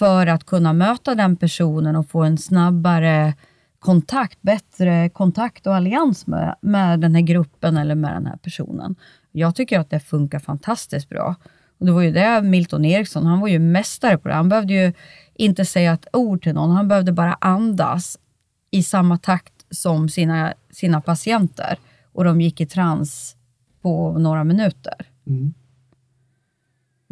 för 0.00 0.26
att 0.26 0.44
kunna 0.44 0.72
möta 0.72 1.14
den 1.14 1.36
personen 1.36 1.96
och 1.96 2.08
få 2.08 2.22
en 2.22 2.38
snabbare 2.38 3.34
kontakt, 3.78 4.42
bättre 4.42 5.08
kontakt 5.08 5.66
och 5.66 5.74
allians 5.74 6.26
med, 6.26 6.56
med 6.60 7.00
den 7.00 7.14
här 7.14 7.22
gruppen 7.22 7.76
eller 7.76 7.94
med 7.94 8.12
den 8.12 8.26
här 8.26 8.36
personen. 8.36 8.96
Jag 9.32 9.54
tycker 9.54 9.78
att 9.78 9.90
det 9.90 10.00
funkar 10.00 10.38
fantastiskt 10.38 11.08
bra. 11.08 11.34
Och 11.78 11.86
det 11.86 11.92
var 11.92 12.02
ju 12.02 12.12
det 12.12 12.42
Milton 12.42 12.84
Eriksson, 12.84 13.26
han 13.26 13.40
var 13.40 13.48
ju 13.48 13.58
mästare 13.58 14.18
på 14.18 14.28
det. 14.28 14.34
Han 14.34 14.48
behövde 14.48 14.72
ju 14.72 14.92
inte 15.34 15.64
säga 15.64 15.92
ett 15.92 16.06
ord 16.12 16.42
till 16.42 16.54
någon, 16.54 16.70
han 16.70 16.88
behövde 16.88 17.12
bara 17.12 17.38
andas 17.40 18.18
i 18.70 18.82
samma 18.82 19.18
takt 19.18 19.54
som 19.70 20.08
sina, 20.08 20.54
sina 20.70 21.00
patienter. 21.00 21.78
Och 22.12 22.24
de 22.24 22.40
gick 22.40 22.60
i 22.60 22.66
trans 22.66 23.36
på 23.82 24.18
några 24.18 24.44
minuter. 24.44 24.94
Mm. 25.26 25.54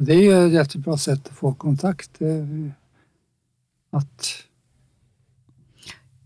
Det 0.01 0.13
är 0.13 0.23
ju 0.23 0.47
ett 0.47 0.53
jättebra 0.53 0.97
sätt 0.97 1.27
att 1.29 1.37
få 1.37 1.55
kontakt. 1.55 2.11
Att 3.91 4.49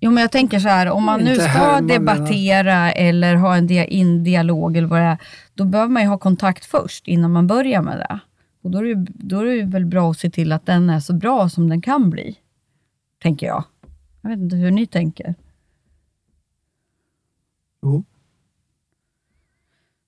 Jo, 0.05 0.11
men 0.11 0.21
jag 0.21 0.33
tänker 0.33 0.59
så 0.59 0.69
här, 0.69 0.91
om 0.91 1.05
man 1.05 1.21
nu 1.21 1.35
ska 1.35 1.81
debattera 1.81 2.93
eller 2.93 3.35
ha 3.35 3.57
en 3.57 3.67
dia 3.67 3.87
dialog 4.23 4.77
eller 4.77 4.89
vad 4.89 5.01
det 5.01 5.05
är, 5.05 5.19
då 5.55 5.65
behöver 5.65 5.93
man 5.93 6.03
ju 6.03 6.09
ha 6.09 6.19
kontakt 6.19 6.65
först 6.65 7.09
innan 7.09 7.33
man 7.33 7.47
börjar 7.47 7.83
med 7.83 7.99
det. 7.99 8.21
Och 8.63 8.71
då 8.71 8.79
är 8.79 8.95
det, 8.95 9.07
då 9.15 9.41
är 9.41 9.45
det 9.45 9.63
väl 9.63 9.87
bra 9.87 10.11
att 10.11 10.19
se 10.19 10.31
till 10.31 10.53
att 10.53 10.67
den 10.67 10.91
är 10.91 11.01
så 11.01 11.13
bra 11.13 11.49
som 11.49 11.69
den 11.69 11.83
kan 11.83 12.11
bli, 12.11 12.37
tänker 13.23 13.47
jag. 13.47 13.65
Jag 14.23 14.31
vet 14.31 14.39
inte 14.39 14.57
hur 14.57 14.71
ni 14.71 14.87
tänker. 14.87 15.35
Jo. 17.83 18.05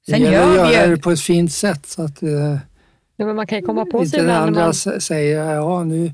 Sen 0.07 0.21
det 0.21 0.31
gäller 0.31 0.65
att 0.65 0.73
göra 0.73 0.87
det 0.87 0.97
på 0.97 1.11
ett 1.11 1.21
fint 1.21 1.53
sätt 1.53 1.87
så 1.87 2.03
att 2.03 2.23
eh, 2.23 2.59
ja, 3.17 3.27
men 3.27 3.37
man 3.37 3.47
kan 3.47 3.63
komma 3.63 3.85
på 3.85 3.99
sig 3.99 4.05
inte 4.05 4.23
den 4.23 4.43
andra 4.43 4.65
man... 4.65 4.75
säger 4.75 5.55
ja 5.55 5.85
nu, 5.85 6.13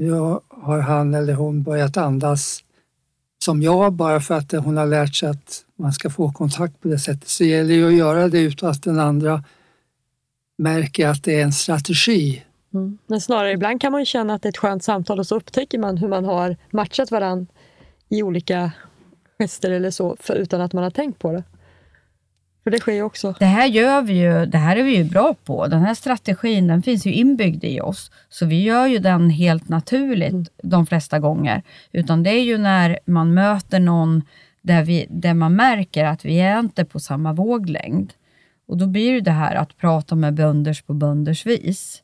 nu 0.00 0.12
har 0.48 0.78
han 0.78 1.14
eller 1.14 1.34
hon 1.34 1.62
börjat 1.62 1.96
andas 1.96 2.64
som 3.44 3.62
jag 3.62 3.92
bara 3.92 4.20
för 4.20 4.34
att 4.34 4.52
hon 4.52 4.76
har 4.76 4.86
lärt 4.86 5.14
sig 5.14 5.28
att 5.28 5.64
man 5.76 5.92
ska 5.92 6.10
få 6.10 6.32
kontakt 6.32 6.80
på 6.80 6.88
det 6.88 6.98
sättet. 6.98 7.28
Så 7.28 7.42
det 7.42 7.48
gäller 7.48 7.74
ju 7.74 7.88
att 7.88 7.94
göra 7.94 8.28
det 8.28 8.40
utan 8.40 8.70
att 8.70 8.82
den 8.82 8.98
andra 8.98 9.44
märker 10.58 11.08
att 11.08 11.24
det 11.24 11.40
är 11.40 11.44
en 11.44 11.52
strategi. 11.52 12.44
Mm. 12.74 12.98
Men 13.06 13.20
snarare 13.20 13.52
ibland 13.52 13.80
kan 13.80 13.92
man 13.92 14.04
känna 14.04 14.34
att 14.34 14.42
det 14.42 14.46
är 14.46 14.50
ett 14.50 14.56
skönt 14.56 14.84
samtal 14.84 15.18
och 15.18 15.26
så 15.26 15.36
upptäcker 15.36 15.78
man 15.78 15.96
hur 15.96 16.08
man 16.08 16.24
har 16.24 16.56
matchat 16.70 17.10
varandra 17.10 17.46
i 18.08 18.22
olika 18.22 18.72
gester 19.38 19.70
eller 19.70 19.90
så, 19.90 20.16
för, 20.20 20.34
utan 20.34 20.60
att 20.60 20.72
man 20.72 20.84
har 20.84 20.90
tänkt 20.90 21.18
på 21.18 21.32
det. 21.32 21.44
För 22.64 22.70
det 22.70 22.78
sker 22.78 22.92
ju 22.92 23.02
också. 23.02 23.34
Det 23.38 23.44
här, 23.44 23.66
gör 23.66 24.02
vi 24.02 24.12
ju, 24.12 24.46
det 24.46 24.58
här 24.58 24.76
är 24.76 24.82
vi 24.82 24.96
ju 24.96 25.04
bra 25.04 25.34
på. 25.44 25.66
Den 25.66 25.80
här 25.80 25.94
strategin 25.94 26.66
den 26.66 26.82
finns 26.82 27.06
ju 27.06 27.12
inbyggd 27.12 27.64
i 27.64 27.80
oss, 27.80 28.10
så 28.28 28.46
vi 28.46 28.62
gör 28.62 28.86
ju 28.86 28.98
den 28.98 29.30
helt 29.30 29.68
naturligt 29.68 30.32
mm. 30.32 30.46
de 30.62 30.86
flesta 30.86 31.18
gånger. 31.18 31.62
Utan 31.92 32.22
det 32.22 32.30
är 32.30 32.42
ju 32.42 32.58
när 32.58 32.98
man 33.04 33.34
möter 33.34 33.80
någon 33.80 34.22
där, 34.62 34.82
vi, 34.82 35.06
där 35.10 35.34
man 35.34 35.56
märker 35.56 36.04
att 36.04 36.24
vi 36.24 36.40
är 36.40 36.58
inte 36.58 36.84
på 36.84 37.00
samma 37.00 37.32
våglängd. 37.32 38.12
Och 38.66 38.76
då 38.76 38.86
blir 38.86 39.12
det 39.12 39.20
det 39.20 39.30
här 39.30 39.54
att 39.54 39.76
prata 39.76 40.14
med 40.14 40.34
bönders 40.34 40.82
på 40.82 40.92
bönders 40.92 41.46
vis. 41.46 42.02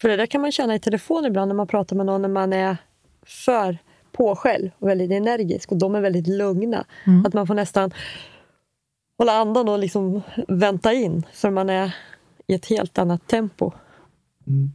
För 0.00 0.08
det 0.08 0.16
där 0.16 0.26
kan 0.26 0.40
man 0.40 0.52
känna 0.52 0.74
i 0.74 0.78
telefon 0.78 1.24
ibland 1.24 1.48
när 1.48 1.54
man 1.54 1.66
pratar 1.66 1.96
med 1.96 2.06
någon 2.06 2.22
när 2.22 2.28
man 2.28 2.52
är 2.52 2.76
för 3.26 3.78
påskäll 4.12 4.70
och 4.78 4.88
väldigt 4.88 5.10
energisk 5.10 5.72
och 5.72 5.78
de 5.78 5.94
är 5.94 6.00
väldigt 6.00 6.26
lugna. 6.26 6.84
Mm. 7.06 7.26
Att 7.26 7.34
man 7.34 7.46
får 7.46 7.54
nästan 7.54 7.90
hålla 9.18 9.32
andan 9.32 9.68
och 9.68 9.78
liksom 9.78 10.22
vänta 10.48 10.92
in, 10.92 11.26
för 11.32 11.50
man 11.50 11.70
är 11.70 11.94
i 12.46 12.54
ett 12.54 12.66
helt 12.66 12.98
annat 12.98 13.26
tempo. 13.26 13.72
Mm. 14.46 14.72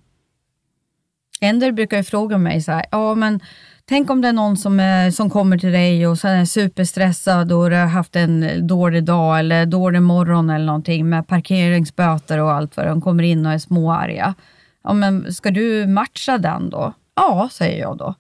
En 1.40 1.60
del 1.60 1.74
brukar 1.74 1.98
ju 1.98 2.04
fråga 2.04 2.38
mig 2.38 2.62
så 2.62 2.72
här, 2.72 2.86
ja 2.92 3.16
men 3.16 3.40
tänk 3.86 4.10
om 4.10 4.22
det 4.22 4.28
är 4.28 4.34
någon 4.34 4.58
som, 4.58 4.80
är, 4.80 5.12
som 5.12 5.30
kommer 5.30 5.58
till 5.58 5.72
dig 5.72 6.08
och 6.08 6.18
så 6.18 6.28
är 6.28 6.46
superstressad 6.46 7.52
och 7.52 7.62
har 7.62 7.86
haft 7.86 8.16
en 8.16 8.68
dålig 8.68 9.04
dag 9.04 9.40
eller 9.40 9.66
dålig 9.66 10.02
morgon 10.02 10.50
eller 10.50 10.66
någonting 10.66 11.10
med 11.10 11.28
parkeringsböter 11.28 12.40
och 12.40 12.52
allt 12.52 12.78
vad 12.78 12.86
De 12.86 13.02
kommer 13.02 13.24
in 13.24 13.46
och 13.46 13.52
är 13.52 13.58
småarga. 13.58 14.34
Ja, 14.84 14.94
men 14.94 15.34
ska 15.34 15.52
du 15.52 15.88
matcha 15.88 16.38
den 16.38 16.70
då? 16.70 16.94
Ja, 17.16 17.50
säger 17.52 17.82
jag 17.82 17.98
då. 17.98 18.16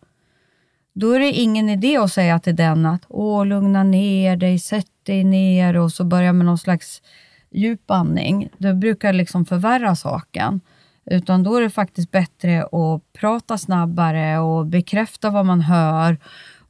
Då 0.94 1.12
är 1.12 1.20
det 1.20 1.32
ingen 1.32 1.70
idé 1.70 1.98
att 1.98 2.12
säga 2.12 2.40
till 2.40 2.56
den 2.56 2.86
att 2.86 3.06
Åh, 3.08 3.46
lugna 3.46 3.84
ner 3.84 4.38
dig, 4.38 4.60
sätt 4.60 4.93
dig 5.06 5.24
ner 5.24 5.78
och 5.78 5.92
så 5.92 6.04
börjar 6.04 6.34
med 6.34 6.46
någon 6.46 6.58
slags 6.58 7.02
djupandning, 7.52 8.50
det 8.58 8.74
brukar 8.74 9.14
liksom 9.14 9.46
förvärra 9.46 9.96
saken. 9.96 10.62
Utan 11.06 11.44
då 11.44 11.56
är 11.56 11.62
det 11.62 11.70
faktiskt 11.70 12.12
bättre 12.12 12.64
att 12.64 13.14
prata 13.14 13.58
snabbare 13.58 14.40
och 14.40 14.66
bekräfta 14.66 15.30
vad 15.30 15.46
man 15.46 15.62
hör 15.62 16.18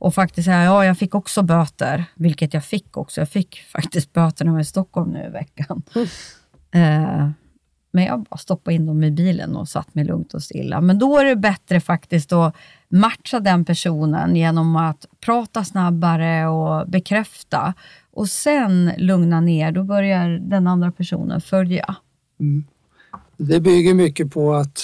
och 0.03 0.15
faktiskt 0.15 0.45
säga, 0.45 0.63
ja, 0.63 0.85
jag 0.85 0.97
fick 0.97 1.15
också 1.15 1.41
böter, 1.41 2.05
vilket 2.15 2.53
jag 2.53 2.65
fick 2.65 2.97
också. 2.97 3.21
Jag 3.21 3.29
fick 3.29 3.63
faktiskt 3.71 4.13
böter 4.13 4.45
när 4.45 4.49
jag 4.49 4.53
var 4.53 4.61
i 4.61 4.65
Stockholm 4.65 5.11
nu 5.11 5.25
i 5.25 5.29
veckan. 5.29 5.83
Mm. 5.95 6.07
Eh, 6.71 7.29
men 7.95 8.03
jag 8.03 8.23
bara 8.23 8.37
stoppade 8.37 8.75
in 8.75 8.85
dem 8.85 9.03
i 9.03 9.11
bilen 9.11 9.55
och 9.55 9.69
satt 9.69 9.95
mig 9.95 10.05
lugnt 10.05 10.33
och 10.33 10.43
stilla. 10.43 10.81
Men 10.81 10.99
då 10.99 11.17
är 11.17 11.25
det 11.25 11.35
bättre 11.35 11.79
faktiskt 11.79 12.31
att 12.31 12.55
matcha 12.89 13.39
den 13.39 13.65
personen 13.65 14.35
genom 14.35 14.75
att 14.75 15.05
prata 15.19 15.63
snabbare 15.63 16.47
och 16.47 16.89
bekräfta. 16.89 17.73
Och 18.13 18.29
sen 18.29 18.91
lugna 18.97 19.41
ner, 19.41 19.71
då 19.71 19.83
börjar 19.83 20.29
den 20.29 20.67
andra 20.67 20.91
personen 20.91 21.41
följa. 21.41 21.95
Mm. 22.39 22.63
Det 23.37 23.59
bygger 23.59 23.93
mycket 23.93 24.31
på 24.31 24.53
att 24.53 24.77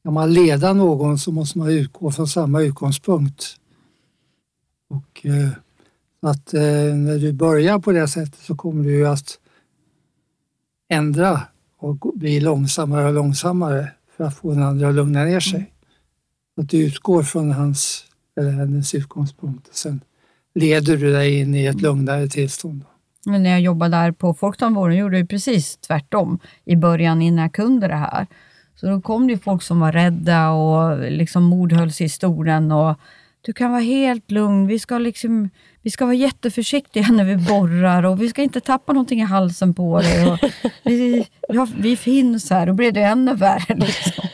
ska 0.00 0.10
man 0.10 0.32
leda 0.32 0.72
någon 0.72 1.18
så 1.18 1.32
måste 1.32 1.58
man 1.58 1.68
utgå 1.68 2.10
från 2.10 2.28
samma 2.28 2.62
utgångspunkt. 2.62 3.56
Och 4.88 5.26
eh, 5.26 5.48
att 6.22 6.54
eh, 6.54 6.94
när 6.94 7.18
du 7.18 7.32
börjar 7.32 7.78
på 7.78 7.92
det 7.92 8.08
sättet 8.08 8.40
så 8.40 8.56
kommer 8.56 8.84
du 8.84 9.08
att 9.08 9.38
ändra 10.88 11.42
och 11.78 12.12
bli 12.14 12.40
långsammare 12.40 13.06
och 13.06 13.12
långsammare 13.12 13.92
för 14.16 14.24
att 14.24 14.36
få 14.36 14.50
den 14.50 14.62
andra 14.62 14.88
att 14.88 14.94
lugna 14.94 15.24
ner 15.24 15.40
sig. 15.40 15.58
Mm. 15.58 15.70
Att 16.60 16.70
du 16.70 16.86
utgår 16.86 17.22
från 17.22 17.52
hans 17.52 18.04
eller 18.36 18.50
hennes 18.50 18.94
utgångspunkt 18.94 19.68
och 19.68 19.74
sen 19.74 20.00
leder 20.56 20.96
du 20.96 21.12
dig 21.12 21.40
in 21.40 21.54
i 21.54 21.66
ett 21.66 21.80
lugnare 21.80 22.28
tillstånd. 22.28 22.84
Men 23.24 23.42
när 23.42 23.50
jag 23.50 23.60
jobbade 23.60 23.96
där 23.96 24.12
på 24.12 24.34
Folktandvården 24.34 24.96
gjorde 24.96 25.18
jag 25.18 25.28
precis 25.28 25.76
tvärtom 25.76 26.38
i 26.64 26.76
början 26.76 27.22
innan 27.22 27.42
jag 27.42 27.52
kunde 27.52 27.88
det 27.88 27.94
här. 27.94 28.26
Så 28.74 28.86
då 28.86 29.00
kom 29.00 29.26
det 29.26 29.38
folk 29.38 29.62
som 29.62 29.80
var 29.80 29.92
rädda 29.92 30.50
och 30.50 31.10
liksom 31.10 31.42
mordhölls 31.42 32.00
i 32.00 32.08
stolen 32.08 32.72
och 32.72 33.00
du 33.40 33.52
kan 33.52 33.70
vara 33.70 33.80
helt 33.80 34.30
lugn. 34.30 34.66
Vi 34.66 34.78
ska, 34.78 34.98
liksom, 34.98 35.50
vi 35.82 35.90
ska 35.90 36.04
vara 36.04 36.14
jätteförsiktiga 36.14 37.06
när 37.08 37.24
vi 37.24 37.36
borrar 37.36 38.02
och 38.02 38.22
vi 38.22 38.28
ska 38.28 38.42
inte 38.42 38.60
tappa 38.60 38.92
någonting 38.92 39.20
i 39.20 39.24
halsen 39.24 39.74
på 39.74 40.00
dig. 40.00 40.26
Och 40.26 40.38
vi, 40.84 41.26
ja, 41.48 41.68
vi 41.78 41.96
finns 41.96 42.50
här. 42.50 42.66
Då 42.66 42.72
blir 42.72 42.92
det 42.92 43.02
ännu 43.02 43.34
värre. 43.34 43.74
Liksom. 43.74 44.28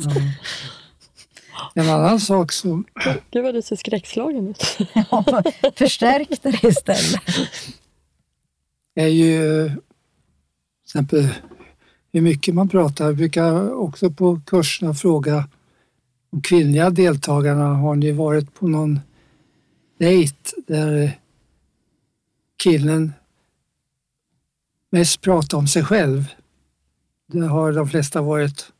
En 1.78 1.88
annan 1.88 2.20
sak 2.20 2.52
som... 2.52 2.84
Gud 3.30 3.44
vad 3.44 3.54
du 3.54 3.62
ser 3.62 3.76
skräckslagen 3.76 4.48
ut. 4.48 4.78
ja, 5.10 5.42
förstärk 5.76 6.28
det 6.42 6.64
istället. 6.64 7.20
är 8.94 9.06
ju 9.06 9.68
till 9.68 9.80
exempel 10.84 11.28
hur 12.12 12.20
mycket 12.20 12.54
man 12.54 12.68
pratar. 12.68 13.04
Jag 13.04 13.16
brukar 13.16 13.74
också 13.74 14.10
på 14.10 14.40
kurserna 14.46 14.94
fråga 14.94 15.48
de 16.30 16.42
kvinnliga 16.42 16.90
deltagarna, 16.90 17.64
har 17.64 17.94
ni 17.94 18.12
varit 18.12 18.54
på 18.54 18.68
någon 18.68 19.00
dejt 19.98 20.36
där 20.66 21.18
killen 22.56 23.12
mest 24.90 25.20
pratar 25.20 25.58
om 25.58 25.66
sig 25.66 25.84
själv? 25.84 26.24
Det 27.26 27.46
har 27.46 27.72
de 27.72 27.88
flesta 27.88 28.22
varit. 28.22 28.72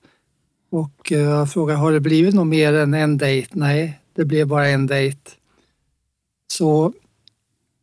Och 0.77 1.13
eh, 1.13 1.21
jag 1.21 1.53
frågar, 1.53 1.75
har 1.77 1.93
det 1.93 2.01
blivit 2.01 2.35
något 2.35 2.47
mer 2.47 2.73
än 2.73 2.95
en 2.95 3.19
dejt? 3.19 3.49
Nej, 3.53 4.01
det 4.15 4.25
blev 4.25 4.47
bara 4.47 4.69
en 4.69 4.87
dejt. 4.87 5.31
Så 6.53 6.93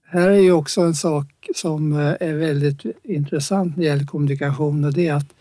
här 0.05 0.29
är 0.29 0.39
ju 0.39 0.51
också 0.51 0.81
en 0.81 0.95
sak 0.95 1.50
som 1.55 1.93
eh, 1.93 2.15
är 2.19 2.33
väldigt 2.33 2.85
intressant 3.03 3.77
när 3.77 3.83
det 3.83 3.89
gäller 3.89 4.05
kommunikation 4.05 4.83
och 4.83 4.93
det 4.93 5.07
är 5.07 5.13
att 5.13 5.33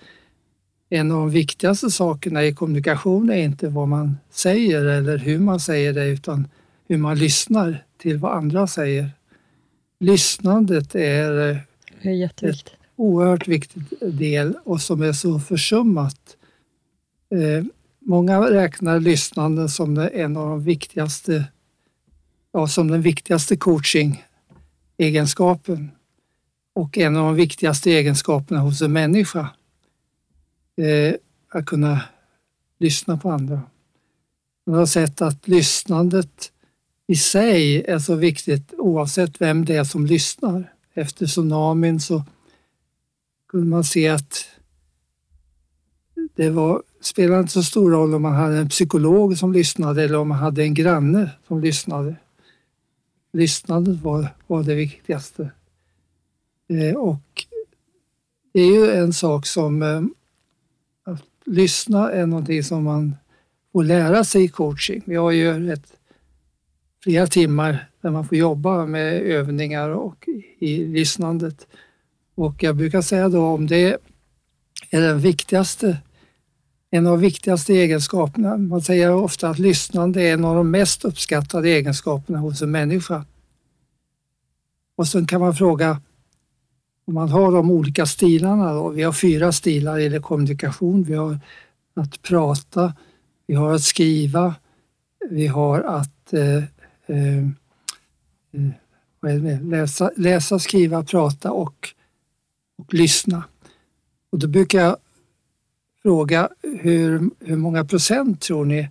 en 0.91 1.13
av 1.13 1.19
de 1.19 1.31
viktigaste 1.31 1.91
sakerna 1.91 2.45
i 2.45 2.55
kommunikation 2.55 3.31
är 3.31 3.43
inte 3.45 3.69
vad 3.69 3.89
man 3.89 4.17
säger 4.31 4.85
eller 4.85 5.19
hur 5.19 5.39
man 5.39 5.61
säger 5.61 5.93
det 5.93 6.07
utan 6.07 6.49
hur 6.89 6.99
man 6.99 7.19
lyssnar 7.19 7.85
till 7.99 8.19
vad 8.19 8.37
andra 8.37 8.67
säger. 8.67 9.11
Lyssnandet 9.99 10.95
är, 10.95 11.51
eh, 11.51 11.57
är 12.03 12.25
ett 12.25 12.65
oerhört 12.97 13.49
viktigt 13.49 13.93
del 14.01 14.55
och 14.65 14.81
som 14.81 15.03
är 15.03 15.13
så 15.13 15.41
försummat. 15.41 16.37
Eh, 17.33 17.65
många 18.01 18.51
räknar 18.51 19.01
lyssnande 19.01 19.69
som 19.69 19.99
en 19.99 20.37
av 20.37 20.49
de 20.49 20.65
viktigaste, 20.65 21.45
ja, 22.53 22.69
som 22.69 22.89
den 22.89 23.03
viktigaste 23.03 23.57
coaching-egenskapen 23.57 25.91
och 26.75 26.99
en 26.99 27.17
av 27.17 27.25
de 27.25 27.35
viktigaste 27.35 27.91
egenskaperna 27.91 28.61
hos 28.61 28.83
en 28.83 28.93
människa 28.93 29.51
eh, 30.77 31.15
att 31.49 31.67
kunna 31.67 32.01
lyssna 32.79 33.17
på 33.17 33.31
andra. 33.31 33.63
Man 34.67 34.79
har 34.79 34.87
sett 34.87 35.23
att 35.23 35.49
lyssnandet 35.49 36.53
i 37.07 37.17
sig 37.17 37.85
är 37.85 37.99
så 37.99 38.15
viktigt 38.15 38.75
oavsett 38.79 39.41
vem 39.41 39.65
det 39.65 39.77
är 39.77 39.85
som 39.85 40.07
lyssnar. 40.07 40.73
Efter 40.95 41.27
tsunamin 41.27 42.01
så 42.01 42.25
kunde 43.49 43.67
man 43.67 43.85
se 43.85 44.09
att 44.09 44.47
det 46.35 46.51
var, 46.51 46.83
spelade 47.05 47.41
inte 47.41 47.53
så 47.53 47.63
stor 47.63 47.91
roll 47.91 48.15
om 48.15 48.23
man 48.23 48.35
hade 48.35 48.57
en 48.57 48.69
psykolog 48.69 49.39
som 49.39 49.53
lyssnade 49.53 50.05
eller 50.05 50.19
om 50.19 50.29
man 50.29 50.39
hade 50.39 50.63
en 50.63 50.75
granne 50.75 51.31
som 51.49 51.61
lyssnade. 51.61 52.17
Lyssnandet 53.33 54.01
var, 54.01 54.29
var 54.47 54.63
det 54.63 54.75
viktigaste. 54.75 55.51
Eh, 56.69 56.97
och 56.97 57.47
det 58.53 58.61
är 58.61 58.73
ju 58.73 58.91
en 58.91 59.13
sak 59.13 59.47
som 59.47 59.83
eh, 59.83 60.03
lyssna 61.47 62.13
är 62.13 62.27
någonting 62.27 62.63
som 62.63 62.85
man 62.85 63.17
får 63.73 63.85
lära 63.85 64.25
sig 64.25 64.45
i 64.45 64.49
coaching. 64.49 65.03
Vi 65.05 65.17
har 65.17 65.31
ju 65.31 65.73
ett, 65.73 65.93
flera 67.03 67.27
timmar 67.27 67.89
där 68.01 68.11
man 68.11 68.29
får 68.29 68.39
jobba 68.39 68.87
med 68.87 69.15
övningar 69.15 69.89
och 69.89 70.29
i 70.59 70.85
lyssnandet. 70.85 71.67
Och 72.35 72.63
jag 72.63 72.77
brukar 72.77 73.03
säga 73.03 73.29
då 73.29 73.45
om 73.45 73.67
det 73.67 73.97
är 74.91 75.01
den 75.01 75.19
viktigaste, 75.19 75.99
en 76.95 77.07
av 77.07 77.13
de 77.13 77.21
viktigaste 77.21 77.73
egenskaperna. 77.73 78.57
Man 78.57 78.83
säger 78.83 79.15
ofta 79.15 79.49
att 79.49 79.59
lyssnande 79.59 80.23
är 80.23 80.35
en 80.35 80.45
av 80.45 80.57
de 80.57 80.71
mest 80.71 81.05
uppskattade 81.05 81.69
egenskaperna 81.69 82.39
hos 82.39 82.63
en 82.63 82.71
människa. 82.71 83.25
Och 84.97 85.09
sen 85.09 85.27
kan 85.27 85.41
man 85.41 85.55
fråga, 85.55 86.01
om 87.05 87.15
man 87.15 87.29
har 87.29 87.53
de 87.53 87.71
olika 87.71 88.07
stilarna, 88.07 88.73
då, 88.75 88.89
vi 88.89 89.03
har 89.03 89.13
fyra 89.13 89.53
stilar 89.53 89.99
i 89.99 90.21
kommunikation. 90.21 91.03
Vi 91.03 91.15
har 91.15 91.39
att 91.95 92.23
prata, 92.23 92.95
vi 93.47 93.55
har 93.55 93.75
att 93.75 93.83
skriva, 93.83 94.55
vi 95.31 95.47
har 95.47 95.81
att 95.81 96.33
eh, 96.33 96.65
eh, 97.07 97.39
eh 99.27 99.63
läsa, 99.63 100.11
läsa, 100.17 100.59
skriva, 100.59 101.05
prata 101.05 101.51
och, 101.51 101.89
och 102.79 102.95
lyssna. 102.95 103.45
Och 104.33 104.39
då 104.39 104.47
brukar 104.49 104.81
jag 104.81 104.97
fråga 106.03 106.49
hur, 106.63 107.31
hur 107.41 107.57
många 107.57 107.85
procent 107.85 108.41
tror 108.41 108.65
ni 108.65 108.89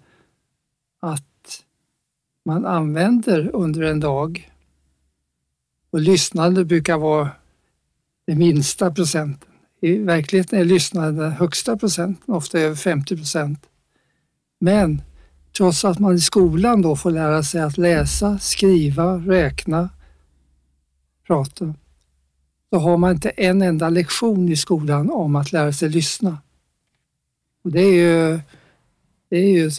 att 1.00 1.63
man 2.45 2.65
använder 2.65 3.56
under 3.56 3.82
en 3.82 4.00
dag? 4.00 4.52
Och 5.89 6.00
lyssnande 6.00 6.65
brukar 6.65 6.97
vara 6.97 7.30
den 8.28 8.38
minsta 8.38 8.91
procenten. 8.91 9.50
I 9.82 9.97
verkligheten 9.97 10.60
är 10.60 10.65
lyssnande 10.65 11.24
den 11.24 11.32
högsta 11.32 11.78
procenten, 11.78 12.34
ofta 12.34 12.60
över 12.60 12.76
50 12.76 13.15
procent. 13.17 13.65
Men 14.60 15.02
trots 15.58 15.86
att 15.86 16.00
man 16.00 16.15
i 16.15 16.19
skolan 16.19 16.82
då 16.82 16.95
får 16.95 17.12
lära 17.12 17.43
sig 17.43 17.62
att 17.62 17.78
läsa, 17.78 18.39
skriva, 18.39 19.17
räkna, 19.17 19.89
prata, 21.28 21.74
så 22.69 22.80
har 22.80 22.97
man 22.97 23.12
inte 23.12 23.30
en 23.30 23.62
enda 23.62 23.89
lektion 23.89 24.50
i 24.50 24.56
skolan 24.56 25.10
om 25.10 25.36
att 25.36 25.52
lära 25.52 25.74
sig 25.74 25.89
lyssna. 25.89 26.38
Och 27.62 27.71
det 27.71 27.82
är 27.82 27.93
ju, 27.93 28.39
det 29.30 29.38
är 29.38 29.50
ju 29.50 29.71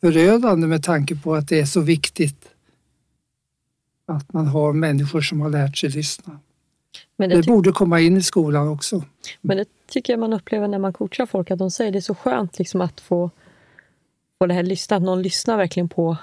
förödande 0.00 0.66
med 0.66 0.82
tanke 0.82 1.16
på 1.16 1.34
att 1.34 1.48
det 1.48 1.60
är 1.60 1.66
så 1.66 1.80
viktigt 1.80 2.48
att 4.06 4.32
man 4.32 4.46
har 4.46 4.72
människor 4.72 5.20
som 5.20 5.40
har 5.40 5.50
lärt 5.50 5.76
sig 5.76 5.90
lyssna. 5.90 6.38
Men 7.16 7.30
det, 7.30 7.36
det 7.36 7.46
borde 7.46 7.72
komma 7.72 8.00
in 8.00 8.16
i 8.16 8.22
skolan 8.22 8.68
också. 8.68 9.04
Men 9.40 9.56
det 9.56 9.66
tycker 9.88 10.12
jag 10.12 10.20
man 10.20 10.32
upplever 10.32 10.68
när 10.68 10.78
man 10.78 10.92
coachar 10.92 11.26
folk, 11.26 11.50
att 11.50 11.58
de 11.58 11.70
säger 11.70 11.92
det 11.92 11.98
är 11.98 12.00
så 12.00 12.14
skönt 12.14 12.58
liksom 12.58 12.80
att 12.80 13.00
få, 13.00 13.30
få 14.38 14.46
det 14.46 14.54
här 14.54 14.62
lyssna, 14.62 14.96
att 14.96 15.02
någon 15.02 15.22
lyssnar 15.22 15.56
verkligen 15.56 15.88
på, 15.88 16.16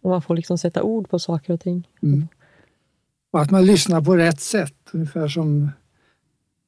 och 0.00 0.10
man 0.10 0.22
får 0.22 0.36
liksom 0.36 0.58
sätta 0.58 0.82
ord 0.82 1.10
på 1.10 1.18
saker 1.18 1.52
och 1.52 1.60
ting. 1.60 1.88
Mm. 2.02 2.28
Och 3.30 3.40
att 3.40 3.50
man 3.50 3.66
lyssnar 3.66 4.00
på 4.00 4.16
rätt 4.16 4.40
sätt, 4.40 4.74
ungefär 4.92 5.28
som 5.28 5.70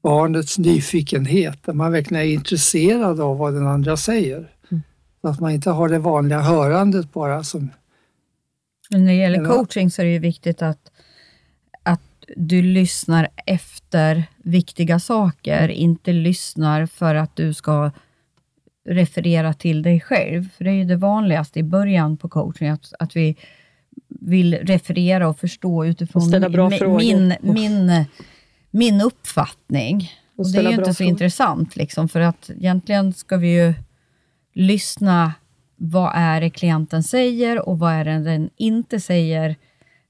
barnets 0.03 0.59
nyfikenhet, 0.59 1.59
där 1.65 1.73
man 1.73 1.93
verkligen 1.93 2.23
är 2.23 2.27
intresserad 2.27 3.21
av 3.21 3.39
vad 3.39 3.55
den 3.55 3.67
andra 3.67 3.97
säger. 3.97 4.51
Mm. 4.71 4.83
Att 5.23 5.41
man 5.41 5.51
inte 5.51 5.71
har 5.71 5.89
det 5.89 5.99
vanliga 5.99 6.41
hörandet 6.41 7.13
bara 7.13 7.45
som... 7.45 7.71
när 8.91 9.07
det 9.07 9.15
gäller 9.15 9.45
coaching 9.45 9.91
så 9.91 10.03
är 10.03 10.07
det 10.07 10.13
ju 10.13 10.19
viktigt 10.19 10.63
att 10.63 10.93
du 12.37 12.63
lyssnar 12.63 13.29
efter 13.47 14.25
viktiga 14.37 15.01
saker, 15.01 15.69
inte 15.69 16.13
lyssnar 16.13 16.87
för 16.87 17.15
att 17.15 17.37
du 17.37 17.55
ska 17.55 17.91
referera 18.89 19.55
till 19.55 19.83
dig 19.83 20.01
själv. 20.01 20.49
För 20.57 20.65
det 20.65 20.71
är 20.71 20.75
ju 20.75 20.85
det 20.85 20.97
vanligaste 20.97 21.59
i 21.59 21.63
början 21.63 22.17
på 22.17 22.29
coaching, 22.29 22.69
att, 22.69 22.93
att 22.99 23.17
vi 23.17 23.37
vill 24.09 24.55
referera 24.55 25.29
och 25.29 25.39
förstå 25.39 25.85
utifrån 25.87 26.31
min, 26.97 27.35
min, 27.41 27.55
min, 27.55 28.05
min 28.73 29.01
uppfattning. 29.01 30.11
Och 30.37 30.53
det 30.53 30.59
är 30.59 30.63
ju 30.63 30.75
inte 30.75 30.95
så 30.95 31.03
intressant, 31.03 31.77
liksom, 31.77 32.09
för 32.09 32.21
att 32.21 32.51
egentligen 32.51 33.13
ska 33.13 33.37
vi 33.37 33.55
ju 33.55 33.75
lyssna 34.55 35.33
vad 35.77 36.13
är 36.15 36.41
det 36.41 36.51
klienten 36.51 37.03
säger 37.03 37.69
och 37.69 37.79
vad 37.79 37.93
är 37.93 38.05
det 38.05 38.19
den 38.19 38.51
inte 38.57 39.01
säger, 39.01 39.57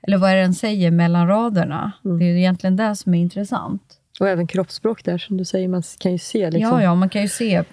eller 0.02 0.18
vad 0.18 0.30
är 0.30 0.36
det 0.36 0.42
den 0.42 0.54
säger 0.54 0.90
mellan 0.90 1.26
raderna. 1.26 1.92
Mm. 2.04 2.18
Det 2.18 2.24
är 2.24 2.36
egentligen 2.36 2.76
det 2.76 2.96
som 2.96 3.14
är 3.14 3.18
intressant. 3.18 3.82
Och 4.20 4.28
även 4.28 4.46
kroppsspråk 4.46 5.04
där, 5.04 5.18
som 5.18 5.36
du 5.36 5.44
säger, 5.44 5.68
man 5.68 5.82
kan 5.98 6.12
ju 6.12 6.18
se. 6.18 6.50
Liksom. 6.50 6.80
Ja, 6.80 6.82
ja, 6.82 6.94
man 6.94 7.08
kan 7.08 7.22
ju 7.22 7.28
se 7.28 7.64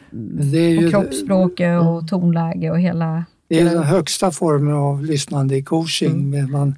ju 0.41 0.83
på 0.85 0.89
kroppsspråket 0.89 1.81
och 1.81 2.07
tonläge 2.07 2.71
och 2.71 2.79
hela... 2.79 3.25
Det 3.47 3.59
är 3.59 3.65
den 3.65 3.83
högsta 3.83 4.31
formen 4.31 4.73
av 4.73 5.05
lyssnande 5.05 5.55
i 5.55 5.63
coaching, 5.63 6.11
mm. 6.11 6.29
men 6.29 6.51
man, 6.51 6.75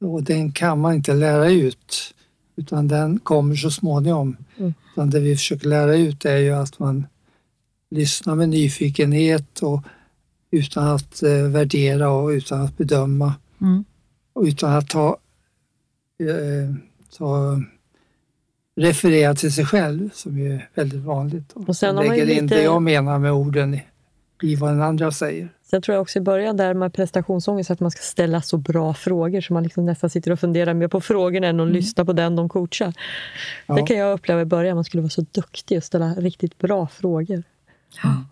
och 0.00 0.22
den 0.22 0.52
kan 0.52 0.80
man 0.80 0.94
inte 0.94 1.14
lära 1.14 1.50
ut, 1.50 2.13
utan 2.56 2.88
den 2.88 3.18
kommer 3.18 3.56
så 3.56 3.70
småningom. 3.70 4.36
Mm. 4.56 4.74
Utan 4.92 5.10
det 5.10 5.20
vi 5.20 5.36
försöker 5.36 5.68
lära 5.68 5.96
ut 5.96 6.24
är 6.24 6.36
ju 6.36 6.50
att 6.50 6.78
man 6.78 7.06
lyssnar 7.90 8.34
med 8.34 8.48
nyfikenhet 8.48 9.62
och 9.62 9.82
utan 10.50 10.86
att 10.86 11.22
eh, 11.22 11.42
värdera 11.42 12.10
och 12.10 12.28
utan 12.28 12.60
att 12.60 12.78
bedöma. 12.78 13.34
Mm. 13.60 13.84
Och 14.32 14.42
utan 14.42 14.72
att 14.72 14.88
ta, 14.88 15.16
eh, 16.20 16.74
ta 17.18 17.60
referera 18.76 19.34
till 19.34 19.52
sig 19.52 19.66
själv 19.66 20.10
som 20.14 20.38
är 20.38 20.68
väldigt 20.74 21.02
vanligt. 21.02 21.52
Och 21.52 21.76
sen 21.76 21.94
man 21.94 22.06
lägger 22.06 22.30
in 22.30 22.42
lite... 22.42 22.54
det 22.54 22.62
jag 22.62 22.82
menar 22.82 23.18
med 23.18 23.32
orden 23.32 23.78
i, 24.42 24.56
vad 24.56 24.70
den 24.70 24.82
andra 24.82 25.12
säger. 25.12 25.48
Sen 25.62 25.82
tror 25.82 25.94
jag 25.94 26.02
också 26.02 26.18
i 26.18 26.22
början 26.22 26.56
där 26.56 26.74
med 26.74 26.92
prestationsångest 26.92 27.70
att 27.70 27.80
man 27.80 27.90
ska 27.90 28.00
ställa 28.02 28.42
så 28.42 28.56
bra 28.56 28.94
frågor 28.94 29.40
så 29.40 29.52
man 29.52 29.62
liksom 29.62 29.86
nästan 29.86 30.10
sitter 30.10 30.30
och 30.30 30.40
funderar 30.40 30.74
mer 30.74 30.88
på 30.88 31.00
frågorna 31.00 31.46
än 31.46 31.60
att 31.60 31.64
mm. 31.64 31.74
lyssna 31.74 32.04
på 32.04 32.12
den 32.12 32.36
de 32.36 32.48
coachar. 32.48 32.92
Ja. 33.66 33.74
Det 33.74 33.82
kan 33.82 33.96
jag 33.96 34.12
uppleva 34.12 34.40
i 34.40 34.44
början, 34.44 34.74
man 34.74 34.84
skulle 34.84 35.00
vara 35.00 35.10
så 35.10 35.26
duktig 35.32 35.78
och 35.78 35.84
ställa 35.84 36.14
riktigt 36.14 36.58
bra 36.58 36.86
frågor. 36.86 37.42
Ja. 38.02 38.24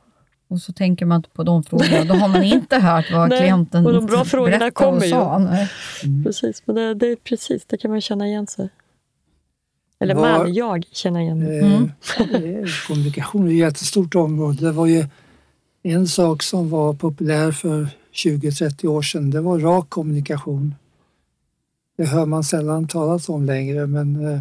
Och 0.48 0.60
så 0.60 0.72
tänker 0.72 1.06
man 1.06 1.16
inte 1.16 1.30
på 1.30 1.42
de 1.42 1.62
frågorna. 1.62 2.04
Då 2.04 2.14
har 2.14 2.28
man 2.28 2.42
inte 2.42 2.78
hört 2.78 3.12
vad 3.12 3.28
Nej, 3.28 3.38
klienten 3.38 3.86
och 3.86 3.92
de 3.92 4.06
bra 4.06 4.24
frågorna 4.24 4.70
kommer 4.70 4.96
och 4.96 5.02
sa. 5.02 5.36
Mm. 5.36 6.24
Precis, 6.24 6.62
men 6.64 6.76
det, 6.76 6.94
det, 6.94 7.06
är 7.06 7.16
precis, 7.16 7.64
det 7.66 7.76
kan 7.76 7.90
man 7.90 8.00
känna 8.00 8.26
igen 8.26 8.46
sig. 8.46 8.68
Eller 10.00 10.14
var, 10.14 10.38
man, 10.38 10.54
jag 10.54 10.84
känner 10.92 11.20
igen 11.20 11.38
mig. 11.38 11.58
Eh, 11.58 11.74
mm. 11.76 11.92
kommunikation 12.88 13.46
är 13.48 13.50
ett 13.50 13.58
jättestort 13.58 14.14
område. 14.14 14.66
Det 14.66 14.72
var 14.72 14.86
ju 14.86 15.06
en 15.82 16.08
sak 16.08 16.42
som 16.42 16.70
var 16.70 16.94
populär 16.94 17.52
för 17.52 17.88
20-30 18.12 18.86
år 18.86 19.02
sedan. 19.02 19.30
Det 19.30 19.40
var 19.40 19.58
rak 19.58 19.90
kommunikation. 19.90 20.74
Det 21.96 22.04
hör 22.04 22.26
man 22.26 22.44
sällan 22.44 22.88
talas 22.88 23.28
om 23.28 23.44
längre, 23.44 23.86
men 23.86 24.26
eh, 24.26 24.40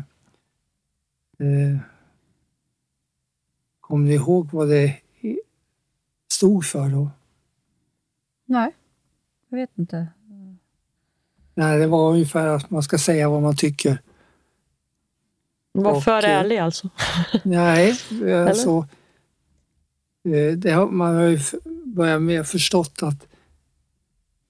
eh, 1.40 1.78
kommer 3.82 4.08
ni 4.08 4.14
ihåg 4.14 4.50
vad 4.52 4.70
det 4.70 4.96
stod 6.32 6.66
för 6.66 6.90
då? 6.90 7.10
Nej, 8.46 8.72
jag 9.50 9.58
vet 9.58 9.70
inte. 9.76 10.08
Nej, 11.56 11.80
det 11.80 11.88
var 11.88 12.12
ungefär 12.12 12.48
att 12.48 12.70
man 12.70 12.84
ska 12.84 12.98
säga 12.98 13.30
vad 13.30 13.42
man 13.42 13.56
tycker. 13.56 14.02
Var 15.72 16.02
för 16.02 16.24
ärlig 16.24 16.58
alltså? 16.58 16.90
nej, 17.44 17.90
alltså, 17.90 18.26
eh, 18.26 18.46
det 18.46 18.86
har, 20.24 20.92
man 20.92 21.16
har 21.16 21.24
ju 21.24 21.40
börjat 21.86 22.22
med 22.22 22.48
förstått 22.48 23.04
att 23.04 23.28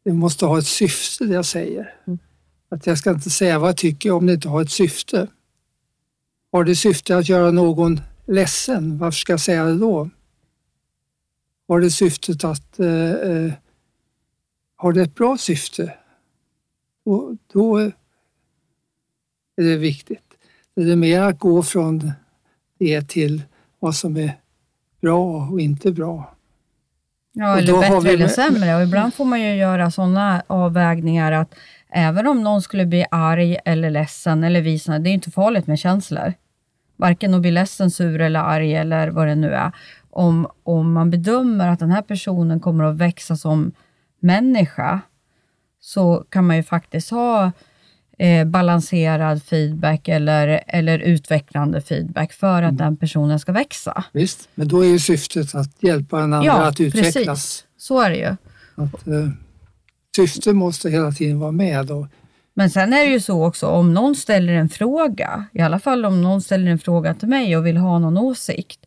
det 0.03 0.13
måste 0.13 0.45
ha 0.45 0.59
ett 0.59 0.67
syfte 0.67 1.25
det 1.25 1.33
jag 1.33 1.45
säger. 1.45 1.95
Mm. 2.07 2.19
Att 2.69 2.87
jag 2.87 2.97
ska 2.97 3.11
inte 3.11 3.29
säga 3.29 3.59
vad 3.59 3.69
jag 3.69 3.77
tycker 3.77 4.11
om 4.11 4.25
det 4.25 4.33
inte 4.33 4.49
har 4.49 4.61
ett 4.61 4.71
syfte. 4.71 5.27
Har 6.51 6.63
det 6.63 6.75
syfte 6.75 7.17
att 7.17 7.29
göra 7.29 7.51
någon 7.51 8.01
ledsen, 8.27 8.97
varför 8.97 9.17
ska 9.17 9.33
jag 9.33 9.39
säga 9.39 9.65
det 9.65 9.77
då? 9.77 10.09
Har 11.67 11.81
det 11.81 11.91
syftet 11.91 12.43
att 12.43 12.79
eh, 12.79 13.11
eh, 13.11 13.53
har 14.75 14.93
det 14.93 15.01
ett 15.01 15.15
bra 15.15 15.37
syfte, 15.37 15.93
då, 17.05 17.37
då 17.53 17.77
är 17.77 17.93
det 19.55 19.77
viktigt. 19.77 20.37
Det 20.75 20.91
är 20.91 20.95
mer 20.95 21.21
att 21.21 21.39
gå 21.39 21.63
från 21.63 22.11
det 22.79 23.07
till 23.07 23.43
vad 23.79 23.95
som 23.95 24.17
är 24.17 24.40
bra 25.01 25.47
och 25.51 25.61
inte 25.61 25.91
bra. 25.91 26.35
Ja, 27.33 27.57
eller 27.57 27.79
bättre 27.79 28.11
eller 28.11 28.27
sämre. 28.27 28.75
Och 28.75 28.83
ibland 28.83 29.13
får 29.13 29.25
man 29.25 29.41
ju 29.41 29.55
göra 29.55 29.91
sådana 29.91 30.43
avvägningar 30.47 31.31
att 31.31 31.55
även 31.89 32.27
om 32.27 32.43
någon 32.43 32.61
skulle 32.61 32.85
bli 32.85 33.05
arg 33.11 33.57
eller 33.65 33.89
ledsen 33.89 34.43
eller 34.43 34.61
visa, 34.61 34.99
det 34.99 35.09
är 35.09 35.13
inte 35.13 35.31
farligt 35.31 35.67
med 35.67 35.79
känslor. 35.79 36.33
Varken 36.95 37.33
att 37.33 37.41
bli 37.41 37.51
ledsen, 37.51 37.91
sur 37.91 38.21
eller 38.21 38.39
arg 38.39 38.75
eller 38.75 39.07
vad 39.07 39.27
det 39.27 39.35
nu 39.35 39.53
är 39.53 39.71
om, 40.11 40.47
om 40.63 40.93
man 40.93 41.09
bedömer 41.09 41.67
att 41.67 41.79
den 41.79 41.91
här 41.91 42.01
personen 42.01 42.59
kommer 42.59 42.83
att 42.83 42.97
växa 42.97 43.35
som 43.35 43.71
människa, 44.19 45.01
så 45.79 46.25
kan 46.29 46.47
man 46.47 46.55
ju 46.55 46.63
faktiskt 46.63 47.11
ha 47.11 47.51
eh, 48.21 48.45
balanserad 48.45 49.43
feedback 49.43 50.07
eller, 50.07 50.63
eller 50.67 50.99
utvecklande 50.99 51.81
feedback 51.81 52.33
för 52.33 52.63
att 52.63 52.69
mm. 52.69 52.77
den 52.77 52.97
personen 52.97 53.39
ska 53.39 53.51
växa. 53.51 54.03
Visst, 54.11 54.49
men 54.55 54.67
då 54.67 54.81
är 54.81 54.87
ju 54.87 54.99
syftet 54.99 55.55
att 55.55 55.83
hjälpa 55.83 56.19
den 56.19 56.33
andra 56.33 56.47
ja, 56.47 56.67
att 56.67 56.81
utvecklas. 56.81 57.13
Precis. 57.13 57.65
Så 57.77 58.01
är 58.01 58.09
det 58.09 58.15
ju. 58.15 58.35
Att, 58.83 59.07
eh, 59.07 59.29
syftet 60.15 60.55
måste 60.55 60.89
hela 60.89 61.11
tiden 61.11 61.39
vara 61.39 61.51
med. 61.51 61.91
Och, 61.91 62.07
men 62.53 62.69
sen 62.69 62.93
är 62.93 63.05
det 63.05 63.11
ju 63.11 63.19
så 63.19 63.45
också, 63.45 63.67
om 63.67 63.93
någon 63.93 64.15
ställer 64.15 64.53
en 64.53 64.69
fråga, 64.69 65.45
i 65.53 65.61
alla 65.61 65.79
fall 65.79 66.05
om 66.05 66.21
någon 66.21 66.41
ställer 66.41 66.71
en 66.71 66.79
fråga 66.79 67.13
till 67.13 67.27
mig 67.27 67.57
och 67.57 67.65
vill 67.65 67.77
ha 67.77 67.99
någon 67.99 68.17
åsikt, 68.17 68.79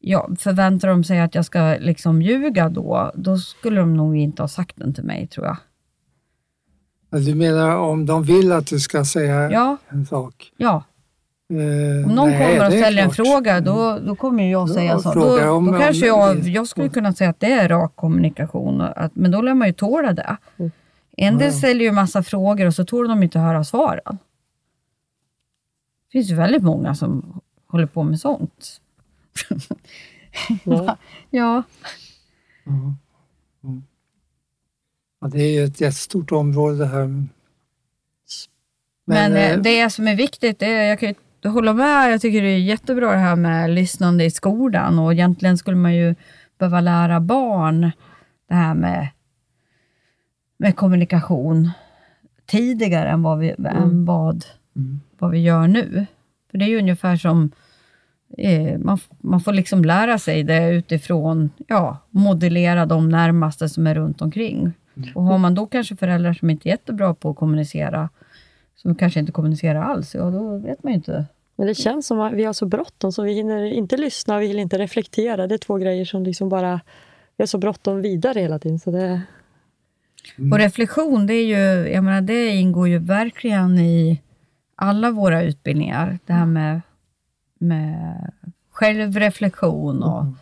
ja, 0.00 0.30
förväntar 0.38 0.88
de 0.88 1.04
sig 1.04 1.20
att 1.20 1.34
jag 1.34 1.44
ska 1.44 1.76
liksom 1.80 2.22
ljuga 2.22 2.68
då, 2.68 3.12
då 3.14 3.38
skulle 3.38 3.80
de 3.80 3.96
nog 3.96 4.16
inte 4.16 4.42
ha 4.42 4.48
sagt 4.48 4.76
den 4.76 4.94
till 4.94 5.04
mig, 5.04 5.26
tror 5.26 5.46
jag. 5.46 5.56
Du 7.20 7.34
menar 7.34 7.76
om 7.76 8.06
de 8.06 8.22
vill 8.22 8.52
att 8.52 8.66
du 8.66 8.80
ska 8.80 9.04
säga 9.04 9.50
ja. 9.50 9.76
en 9.88 10.06
sak? 10.06 10.52
Ja. 10.56 10.84
Uh, 11.52 12.06
om 12.06 12.14
någon 12.14 12.30
nej, 12.30 12.56
kommer 12.56 12.66
och 12.66 12.72
ställer 12.72 13.02
en 13.02 13.10
fråga, 13.10 13.60
då, 13.60 13.98
då 14.06 14.16
kommer 14.16 14.50
jag 14.50 14.70
säga 14.70 14.98
så. 14.98 15.14
Då, 15.14 15.36
då 15.36 15.50
om, 15.50 15.78
kanske 15.80 16.06
jag, 16.06 16.38
jag 16.38 16.66
skulle 16.66 16.88
kunna 16.88 17.12
säga 17.12 17.30
att 17.30 17.40
det 17.40 17.52
är 17.52 17.68
rak 17.68 17.92
kommunikation, 17.96 18.80
att, 18.80 19.16
men 19.16 19.30
då 19.30 19.42
lär 19.42 19.54
man 19.54 19.68
ju 19.68 19.72
tåla 19.74 20.12
det. 20.12 20.36
Mm. 20.56 20.70
En 21.16 21.38
del 21.38 21.52
ställer 21.52 21.84
ju 21.84 21.92
massa 21.92 22.22
frågor 22.22 22.66
och 22.66 22.74
så 22.74 22.84
tål 22.84 23.08
de 23.08 23.22
inte 23.22 23.38
höra 23.38 23.64
svaren. 23.64 24.18
Det 26.06 26.12
finns 26.12 26.30
ju 26.30 26.34
väldigt 26.34 26.62
många 26.62 26.94
som 26.94 27.40
håller 27.66 27.86
på 27.86 28.02
med 28.02 28.20
sånt. 28.20 28.80
ja. 30.64 30.96
ja. 31.30 31.62
Mm. 32.66 32.94
Ja, 35.24 35.30
det 35.30 35.42
är 35.42 35.52
ju 35.52 35.64
ett 35.64 35.80
jättestort 35.80 36.32
område 36.32 36.78
det 36.78 36.86
här. 36.86 37.06
Men, 37.06 37.32
Men 39.06 39.36
eh, 39.36 39.58
det 39.62 39.90
som 39.90 40.08
är 40.08 40.16
viktigt, 40.16 40.58
det 40.58 40.66
är, 40.66 40.88
jag 40.88 41.00
kan 41.00 41.14
ju 41.42 41.50
hålla 41.50 41.72
med, 41.72 42.12
jag 42.12 42.20
tycker 42.20 42.42
det 42.42 42.48
är 42.48 42.58
jättebra 42.58 43.12
det 43.12 43.18
här 43.18 43.36
med 43.36 43.70
lyssnande 43.70 44.24
i 44.24 44.30
skolan 44.30 44.98
och 44.98 45.12
egentligen 45.12 45.58
skulle 45.58 45.76
man 45.76 45.94
ju 45.94 46.14
behöva 46.58 46.80
lära 46.80 47.20
barn 47.20 47.90
det 48.48 48.54
här 48.54 48.74
med, 48.74 49.08
med 50.56 50.76
kommunikation 50.76 51.70
tidigare 52.46 53.08
än 53.08 53.22
vad 53.22 53.38
vi, 53.38 53.50
mm. 53.50 53.76
än 53.76 54.04
vad, 54.04 54.44
mm. 54.76 55.00
vad 55.18 55.30
vi 55.30 55.38
gör 55.38 55.68
nu. 55.68 56.06
För 56.50 56.58
det 56.58 56.64
är 56.64 56.68
ju 56.68 56.78
ungefär 56.78 57.16
som 57.16 57.50
Eh, 58.38 58.78
man, 58.78 58.98
man 59.18 59.40
får 59.40 59.52
liksom 59.52 59.84
lära 59.84 60.18
sig 60.18 60.42
det 60.42 60.70
utifrån, 60.70 61.50
ja, 61.66 61.98
modellera 62.10 62.86
de 62.86 63.08
närmaste 63.08 63.68
som 63.68 63.86
är 63.86 63.94
runt 63.94 64.22
omkring. 64.22 64.72
Och 65.14 65.22
har 65.22 65.38
man 65.38 65.54
då 65.54 65.66
kanske 65.66 65.96
föräldrar 65.96 66.32
som 66.32 66.50
inte 66.50 66.68
är 66.68 66.70
jättebra 66.70 67.14
på 67.14 67.30
att 67.30 67.36
kommunicera, 67.36 68.08
som 68.76 68.94
kanske 68.94 69.20
inte 69.20 69.32
kommunicerar 69.32 69.82
alls, 69.82 70.14
ja 70.14 70.30
då 70.30 70.58
vet 70.58 70.82
man 70.82 70.92
ju 70.92 70.96
inte. 70.96 71.24
Men 71.56 71.66
det 71.66 71.74
känns 71.74 72.06
som 72.06 72.20
att 72.20 72.32
vi 72.32 72.44
har 72.44 72.52
så 72.52 72.66
bråttom 72.66 73.12
så 73.12 73.22
vi 73.22 73.32
hinner 73.32 73.64
inte 73.64 73.96
lyssna 73.96 74.36
och 74.36 74.42
vi 74.42 74.46
hinner 74.46 74.62
inte 74.62 74.78
reflektera. 74.78 75.46
Det 75.46 75.54
är 75.54 75.58
två 75.58 75.76
grejer 75.76 76.04
som 76.04 76.22
liksom 76.22 76.48
bara, 76.48 76.80
vi 77.36 77.42
har 77.42 77.46
så 77.46 77.58
bråttom 77.58 78.02
vidare 78.02 78.40
hela 78.40 78.58
tiden. 78.58 78.78
Så 78.78 78.90
det... 78.90 79.22
Mm. 80.38 80.52
Och 80.52 80.58
reflektion, 80.58 81.26
det, 81.26 81.34
är 81.34 81.46
ju, 81.46 81.92
jag 81.92 82.04
menar, 82.04 82.20
det 82.20 82.48
ingår 82.48 82.88
ju 82.88 82.98
verkligen 82.98 83.78
i 83.78 84.20
alla 84.76 85.10
våra 85.10 85.42
utbildningar. 85.42 86.18
Det 86.26 86.32
här 86.32 86.46
med 86.46 86.80
med 87.64 88.30
självreflektion 88.70 90.02
och 90.02 90.20
mm. 90.20 90.36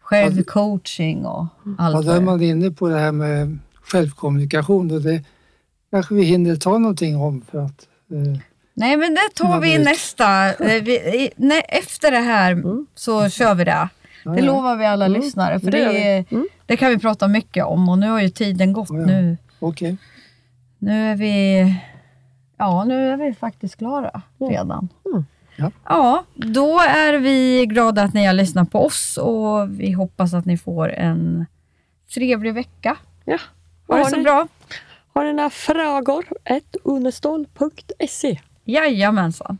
självcoaching 0.00 1.26
och 1.26 1.46
allt. 1.78 1.94
Ja, 1.94 2.02
då 2.02 2.10
är 2.10 2.20
man 2.20 2.42
inne 2.42 2.70
på 2.70 2.88
det 2.88 2.98
här 2.98 3.12
med 3.12 3.58
självkommunikation 3.90 4.90
och 4.90 5.02
det 5.02 5.22
kanske 5.90 6.14
vi 6.14 6.22
hinner 6.22 6.56
ta 6.56 6.78
någonting 6.78 7.16
om 7.16 7.40
för 7.50 7.58
att 7.64 7.88
eh, 8.12 8.40
Nej, 8.74 8.96
men 8.96 9.14
det 9.14 9.28
tar 9.34 9.60
vi 9.60 9.74
i 9.74 9.78
nästa. 9.78 10.46
eh, 10.54 10.82
Vi, 10.82 10.92
i, 10.96 11.30
nej, 11.36 11.62
efter 11.68 12.10
det 12.10 12.18
här 12.18 12.52
Mm. 12.52 12.86
så 12.94 13.28
kör 13.28 13.54
vi 13.54 13.64
det. 13.64 13.88
Det 14.24 14.42
lovar 14.42 14.76
vi 14.76 14.86
alla 14.86 15.08
lyssnare. 15.08 15.60
För 15.60 15.70
det 15.70 15.84
det, 15.84 16.24
Mm. 16.30 16.48
det 16.66 16.76
kan 16.76 16.90
vi 16.90 16.98
prata 16.98 17.28
mycket 17.28 17.64
om 17.64 17.88
och 17.88 17.98
nu 17.98 18.08
har 18.10 18.20
ju 18.20 18.28
tiden 18.28 18.72
gått. 18.72 18.88
Ja, 18.90 18.98
ja. 19.00 19.06
Nu, 19.06 19.36
Okej. 19.58 19.96
nu 20.78 21.10
är 21.10 21.16
vi 21.16 21.64
Ja, 22.58 22.84
nu 22.84 23.10
är 23.10 23.16
vi 23.16 23.34
faktiskt 23.34 23.76
klara 23.76 24.22
redan. 24.50 24.88
Mm. 25.06 25.24
Ja. 25.56 25.70
ja, 25.84 26.24
då 26.34 26.80
är 26.80 27.18
vi 27.18 27.66
glada 27.66 28.02
att 28.02 28.14
ni 28.14 28.26
har 28.26 28.32
lyssnat 28.32 28.70
på 28.70 28.84
oss 28.84 29.16
och 29.16 29.80
vi 29.80 29.92
hoppas 29.92 30.34
att 30.34 30.44
ni 30.44 30.58
får 30.58 30.88
en 30.92 31.46
trevlig 32.14 32.54
vecka. 32.54 32.96
Ja. 33.24 33.38
Ha 33.88 33.96
det 33.96 34.02
Har 34.02 34.10
så 34.10 34.16
ni- 34.16 34.22
bra. 34.22 34.48
Har 35.14 35.24
ni 35.24 35.32
några 35.32 35.50
frågor? 35.50 36.24
Ett 36.44 36.76
unestål.se. 36.84 38.40
Jajamensan. 38.64 39.58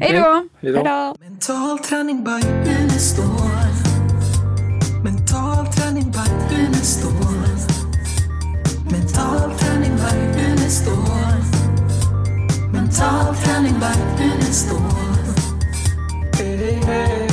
Hej 0.00 0.12
då! 0.12 1.14
Mental 1.20 1.78
träning 1.78 2.24
by 2.24 2.30
Unestål. 2.82 3.24
Mental 5.04 5.66
träning 5.72 6.10
by 6.10 6.56
Unestål. 6.56 7.12
Mental 8.92 9.58
träning 9.58 9.96
by 9.96 10.40
Unestål. 10.44 11.42
Mental 12.72 13.34
träning 13.36 13.74
by 13.80 14.24
Unestål. 14.24 14.78
Hey, 16.38 16.74
hey. 16.86 17.27